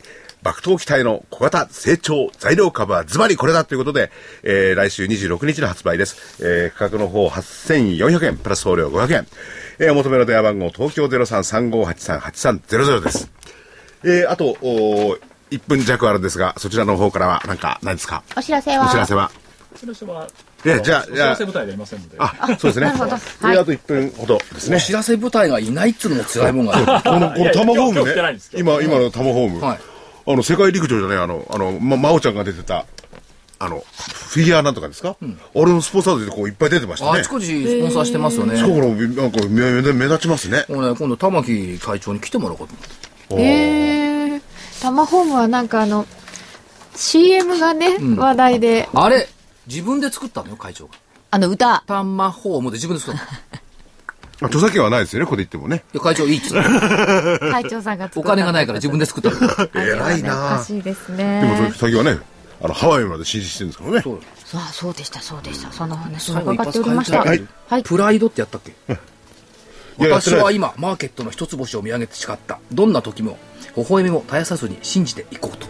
[0.44, 6.44] 爆投期待の小型成長材料株はズバリこれだということで、えー、来週26日の発売です。
[6.44, 9.26] えー、価格の方8400円、プラス送料500円。
[9.78, 13.30] えー、お求めの電話番号東京0335838300です。
[14.04, 15.16] えー、あと、お
[15.50, 18.22] 1分弱あるんですが、そちらの方からは何かないですか？
[18.36, 18.84] お知らせは？
[18.86, 19.30] お知らせは？
[19.76, 20.28] その人は、
[20.64, 22.16] えじゃあお知らせ舞台でいませんので。
[22.18, 22.86] あ、そうですね。
[22.86, 24.80] なるほどそれであと1分ほどですねお。
[24.80, 26.86] 知らせ部隊がいないっつうのも辛いもんがある。
[27.02, 29.60] この、このタマホームね今、今のタマホーム。
[29.60, 29.93] はい
[30.26, 32.86] あの、世界陸上じゃない、あの、あの、ま、まおちゃんが出てた、
[33.58, 33.84] あの、
[34.30, 35.16] フィギュアなんとかですか、
[35.54, 37.20] 俺のスポンサードでこういっぱい出てましたね。
[37.20, 38.56] あちこちスポンサーしてますよね。
[38.56, 40.64] そうなんか目目目立ちますね。
[40.68, 42.70] もうね、今度玉木会長に来てもらおうかと
[43.30, 43.44] 思って。
[43.44, 44.40] えー、
[44.82, 46.06] タマホームはなんかあの、
[46.94, 49.28] CM がね、話題で、あれ、
[49.66, 50.50] 自分で作ったの？
[50.50, 50.92] よ、会長が。
[51.30, 53.28] あの歌、タンマホームで自分で作ったの？
[54.42, 55.84] いあ著作権はないですよね、ここで言ってもね。
[55.92, 56.54] や、会長いいっつ
[57.50, 59.36] 会長さんが作おった金がないから自分で作ったの。
[59.80, 61.72] 偉いおなかしいですでも。
[61.72, 62.18] 先はね、
[62.62, 64.00] あの、ハワイまで進出してるんですからね。
[64.02, 65.72] そうそうそうでした、そうでした。
[65.72, 67.22] その話伺って発おりました。
[67.22, 67.82] 会長はい。
[67.82, 68.74] プライドってやったっけ？
[69.98, 72.58] 私は今、マーケットの一つ星を見上げて誓った。
[72.72, 73.38] どんな時も、
[73.76, 75.68] 微笑みも絶やさずに信じていこうと。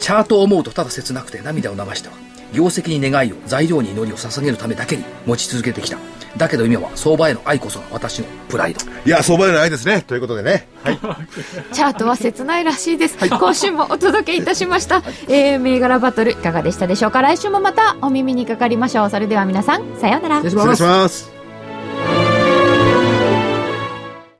[0.00, 2.14] チャートを思うとただ切なくて涙を流しては、
[2.54, 5.98] 業績に願いを、材料に祈りを捧げるためだけに持ち続けてきた。
[6.36, 8.80] だけど今は相場への愛こそが私のプライド。
[9.04, 10.02] いや、相場でないですね。
[10.02, 10.68] ということでね。
[10.84, 10.98] はい。
[11.72, 13.16] チャートは切ないらしいです。
[13.18, 15.02] 今週もお届けいたしました。
[15.28, 17.22] えー、銘柄バトルいかがでしたでしょうか？
[17.22, 19.10] 来週もまたお耳にかかりましょう。
[19.10, 20.36] それでは皆さん、さようなら。
[20.42, 21.37] 失礼し失礼します。